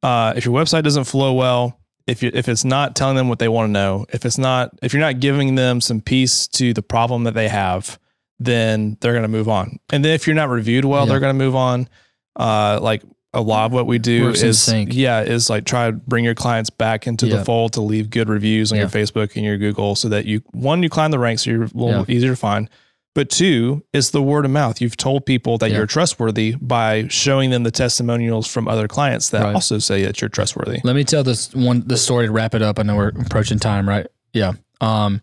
uh, 0.03 0.35
if 0.37 0.45
your 0.45 0.55
website 0.55 0.83
doesn't 0.83 1.05
flow 1.05 1.35
well, 1.35 1.79
if 2.07 2.23
you 2.23 2.31
if 2.35 2.49
it's 2.49 2.65
not 2.65 2.97
telling 2.97 3.17
them 3.17 3.29
what 3.29 3.39
they 3.39 3.49
want 3.49 3.69
to 3.69 3.73
know, 3.73 4.07
if 4.13 4.25
it's 4.27 4.39
not 4.39 4.71
if 4.83 4.93
you're 4.93 5.01
not 5.01 5.21
giving 5.21 5.55
them 5.55 5.81
some 5.81 6.01
peace 6.01 6.47
to 6.49 6.73
the 6.75 6.83
problem 6.83 7.25
that 7.25 7.35
they 7.35 7.49
have, 7.49 7.99
then 8.41 8.97
they're 9.01 9.13
going 9.13 9.23
to 9.23 9.29
move 9.29 9.49
on. 9.49 9.79
And 9.91 10.05
then 10.05 10.13
if 10.15 10.27
you're 10.27 10.37
not 10.37 10.49
reviewed 10.49 10.85
well, 10.85 11.05
Yeah. 11.05 11.11
they're 11.11 11.21
going 11.21 11.37
to 11.39 11.45
move 11.45 11.55
on. 11.57 11.89
Uh, 12.35 12.79
like 12.83 13.03
a 13.35 13.41
lot 13.41 13.67
of 13.67 13.73
what 13.73 13.87
we 13.87 13.99
do 13.99 14.25
Works 14.25 14.43
is 14.43 14.73
yeah 14.89 15.23
is 15.23 15.49
like 15.49 15.65
try 15.65 15.87
to 15.87 15.93
bring 15.93 16.25
your 16.25 16.35
clients 16.35 16.69
back 16.71 17.07
into 17.07 17.27
Yeah. 17.27 17.37
the 17.37 17.45
fold 17.45 17.73
to 17.75 17.81
leave 17.81 18.11
good 18.11 18.29
reviews 18.29 18.73
on 18.73 18.79
your 18.79 18.89
Facebook 18.89 19.37
and 19.37 19.45
your 19.45 19.57
Google 19.59 19.95
so 19.97 20.09
that 20.11 20.25
you 20.27 20.43
one 20.53 20.83
you 20.83 20.89
climb 20.91 21.11
the 21.11 21.19
ranks 21.19 21.45
so 21.45 21.51
you're 21.51 21.65
a 21.65 21.71
little 21.75 22.05
Yeah. 22.09 22.15
easier 22.15 22.31
to 22.31 22.37
find. 22.37 22.69
But 23.15 23.29
two, 23.29 23.85
is 23.93 24.11
the 24.11 24.23
word 24.23 24.47
of 24.47 24.51
mouth. 24.51 24.81
You've 24.81 24.97
told 24.97 25.27
people 25.27 25.59
that 25.59 25.71
Yeah. 25.71 25.79
you're 25.79 25.87
trustworthy 25.87 26.55
by 26.61 27.09
showing 27.09 27.51
them 27.51 27.63
the 27.63 27.71
testimonials 27.71 28.47
from 28.47 28.67
other 28.69 28.89
clients 28.89 29.29
that 29.31 29.43
Right. 29.43 29.55
also 29.55 29.79
say 29.79 30.05
that 30.07 30.21
you're 30.23 30.31
trustworthy. 30.31 30.81
Let 30.83 30.97
me 30.97 31.05
tell 31.05 31.23
this 31.23 31.53
one 31.55 31.83
the 31.87 31.99
story 31.99 32.27
to 32.27 32.33
wrap 32.33 32.55
it 32.55 32.63
up. 32.63 32.79
I 32.79 32.85
know 32.85 32.97
we're 32.97 33.09
approaching 33.09 33.59
time, 33.59 33.87
right? 33.87 34.07
Yeah. 34.33 34.53
Um, 34.81 35.21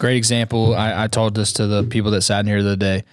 great 0.00 0.16
example. 0.16 0.74
I, 0.74 1.04
I 1.04 1.06
told 1.06 1.34
this 1.34 1.52
to 1.54 1.66
the 1.66 1.82
people 1.84 2.10
that 2.12 2.22
sat 2.22 2.40
in 2.40 2.46
here 2.46 2.62
the 2.62 2.70
other 2.70 2.76
day. 2.76 3.04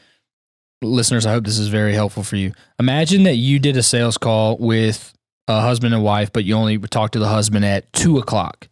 Listeners, 0.81 1.25
I 1.25 1.31
hope 1.31 1.45
this 1.45 1.57
is 1.57 1.67
very 1.67 1.93
helpful 1.93 2.23
for 2.23 2.35
you. 2.35 2.53
Imagine 2.79 3.23
that 3.23 3.35
you 3.35 3.59
did 3.59 3.75
a 3.75 3.83
sales 3.83 4.17
call 4.17 4.57
with 4.57 5.13
a 5.47 5.61
husband 5.61 5.93
and 5.93 6.03
wife, 6.03 6.33
but 6.33 6.43
you 6.43 6.55
only 6.55 6.77
talk 6.79 7.11
to 7.11 7.19
the 7.19 7.27
husband 7.27 7.63
at 7.65 7.91
two 7.93 8.17
o'clock. 8.17 8.67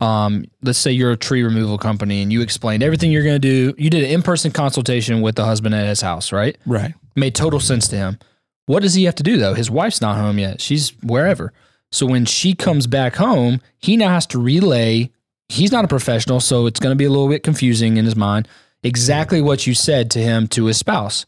Um, 0.00 0.44
let's 0.62 0.78
say 0.78 0.92
you're 0.92 1.12
a 1.12 1.16
tree 1.16 1.42
removal 1.42 1.78
company 1.78 2.22
and 2.22 2.32
you 2.32 2.40
explained 2.42 2.82
everything 2.82 3.10
you're 3.12 3.22
going 3.24 3.40
to 3.40 3.72
do. 3.72 3.74
You 3.78 3.90
did 3.90 4.04
an 4.04 4.10
in 4.10 4.22
person 4.22 4.50
consultation 4.50 5.20
with 5.22 5.36
the 5.36 5.44
husband 5.44 5.74
at 5.74 5.86
his 5.86 6.00
house, 6.00 6.32
right? 6.32 6.56
Right. 6.66 6.94
made 7.14 7.34
total 7.34 7.60
sense 7.60 7.88
to 7.88 7.96
him. 7.96 8.18
What 8.66 8.82
does 8.82 8.94
he 8.94 9.04
have 9.04 9.14
to 9.16 9.22
do 9.22 9.36
though? 9.36 9.54
His 9.54 9.70
wife's 9.70 10.00
not 10.00 10.16
home 10.16 10.38
yet. 10.38 10.60
She's 10.60 10.90
wherever. 11.02 11.52
So 11.92 12.04
when 12.06 12.24
she 12.24 12.54
comes 12.54 12.86
back 12.88 13.14
home, 13.16 13.60
he 13.78 13.96
now 13.96 14.08
has 14.08 14.26
to 14.28 14.40
relay. 14.40 15.10
He's 15.48 15.70
not 15.70 15.84
a 15.84 15.88
professional, 15.88 16.40
so 16.40 16.66
it's 16.66 16.80
going 16.80 16.90
to 16.90 16.96
be 16.98 17.04
a 17.04 17.10
little 17.10 17.28
bit 17.28 17.44
confusing 17.44 17.96
in 17.96 18.04
his 18.04 18.16
mind. 18.16 18.48
Exactly 18.82 19.40
what 19.40 19.66
you 19.68 19.74
said 19.74 20.10
to 20.12 20.18
him 20.18 20.48
to 20.48 20.64
his 20.66 20.76
spouse 20.78 21.24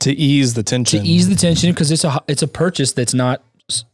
To 0.00 0.12
ease 0.12 0.54
the 0.54 0.62
tension. 0.62 1.02
to 1.02 1.06
ease 1.06 1.28
the 1.28 1.34
tension 1.36 1.70
because 1.72 1.90
it's 1.90 2.04
a 2.04 2.22
it's 2.28 2.42
a 2.42 2.48
purchase 2.48 2.92
that's 2.92 3.12
not 3.14 3.42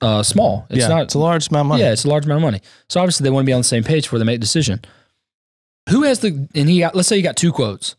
uh, 0.01 0.23
small. 0.23 0.67
It's 0.71 0.81
yeah, 0.81 0.89
not 0.89 1.03
it's 1.03 1.15
a 1.15 1.19
large 1.19 1.49
amount 1.49 1.67
of 1.67 1.69
money. 1.69 1.83
yeah, 1.83 1.93
it's 1.93 2.05
a 2.05 2.09
large 2.09 2.25
amount 2.25 2.39
of 2.39 2.43
money. 2.43 2.61
So 2.89 3.01
obviously 3.01 3.25
they 3.25 3.31
want 3.31 3.45
to 3.45 3.47
be 3.47 3.53
on 3.53 3.61
the 3.61 3.65
same 3.65 3.85
page 3.85 4.05
before 4.05 4.19
they 4.19 4.25
make 4.25 4.37
a 4.37 4.41
decision. 4.41 4.81
Who 5.91 6.03
has 6.03 6.21
the 6.21 6.49
and 6.55 6.69
he 6.69 6.81
got 6.81 6.95
let's 6.95 7.09
say 7.09 7.17
you 7.17 7.23
got 7.23 7.37
two 7.37 7.53
quotes. 7.53 7.97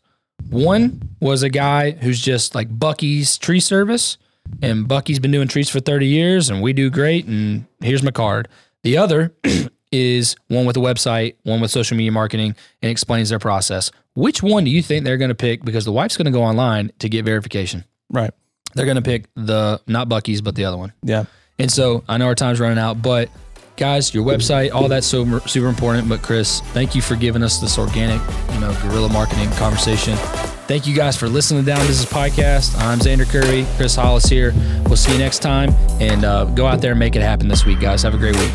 One 0.50 1.16
was 1.20 1.42
a 1.42 1.48
guy 1.48 1.92
who's 1.92 2.20
just 2.20 2.54
like 2.54 2.68
Bucky's 2.78 3.38
tree 3.38 3.60
service, 3.60 4.18
and 4.62 4.86
Bucky's 4.86 5.18
been 5.18 5.32
doing 5.32 5.48
trees 5.48 5.68
for 5.68 5.80
30 5.80 6.06
years, 6.06 6.48
and 6.48 6.62
we 6.62 6.72
do 6.72 6.90
great, 6.90 7.26
and 7.26 7.66
here's 7.80 8.02
my 8.02 8.10
card. 8.10 8.48
The 8.82 8.96
other 8.96 9.34
is 9.92 10.36
one 10.48 10.64
with 10.64 10.76
a 10.76 10.80
website, 10.80 11.34
one 11.42 11.60
with 11.60 11.70
social 11.70 11.96
media 11.96 12.12
marketing, 12.12 12.54
and 12.82 12.90
explains 12.90 13.30
their 13.30 13.38
process. 13.38 13.90
Which 14.14 14.42
one 14.42 14.64
do 14.64 14.70
you 14.70 14.82
think 14.82 15.04
they're 15.04 15.16
going 15.16 15.30
to 15.30 15.34
pick? 15.34 15.64
Because 15.64 15.84
the 15.84 15.92
wife's 15.92 16.16
going 16.16 16.26
to 16.26 16.30
go 16.32 16.42
online 16.42 16.92
to 17.00 17.08
get 17.08 17.24
verification. 17.24 17.84
Right. 18.10 18.30
They're 18.74 18.86
going 18.86 18.96
to 18.96 19.02
pick 19.02 19.26
the 19.34 19.80
not 19.86 20.08
Bucky's, 20.08 20.40
but 20.40 20.54
the 20.54 20.64
other 20.64 20.76
one. 20.76 20.92
Yeah. 21.02 21.24
And 21.58 21.70
so 21.70 22.04
I 22.08 22.18
know 22.18 22.26
our 22.26 22.36
time's 22.36 22.60
running 22.60 22.78
out, 22.78 23.02
but 23.02 23.30
guys, 23.76 24.14
your 24.14 24.24
website, 24.24 24.72
all 24.72 24.88
that's 24.88 25.06
so 25.06 25.38
super 25.40 25.66
important. 25.66 26.08
But 26.08 26.22
Chris, 26.22 26.60
thank 26.72 26.94
you 26.94 27.02
for 27.02 27.16
giving 27.16 27.42
us 27.42 27.58
this 27.58 27.78
organic, 27.78 28.20
you 28.52 28.60
know, 28.60 28.72
guerrilla 28.82 29.12
marketing 29.12 29.50
conversation. 29.52 30.14
Thank 30.68 30.86
you 30.86 30.94
guys 30.94 31.16
for 31.16 31.28
listening 31.28 31.64
to 31.64 31.66
Down 31.66 31.84
Business 31.86 32.10
Podcast. 32.12 32.76
I'm 32.76 33.00
Alex 33.00 33.30
Kirby, 33.32 33.66
Chris 33.76 33.96
Hollis 33.96 34.26
here. 34.26 34.52
We'll 34.84 34.96
see 34.96 35.12
you 35.12 35.18
next 35.18 35.40
time 35.40 35.70
and 36.00 36.24
uh, 36.24 36.44
go 36.44 36.66
out 36.66 36.80
there 36.80 36.92
and 36.92 37.00
make 37.00 37.16
it 37.16 37.22
happen 37.22 37.48
this 37.48 37.64
week, 37.64 37.80
guys. 37.80 38.02
Have 38.02 38.14
a 38.14 38.18
great 38.18 38.36
week. 38.36 38.52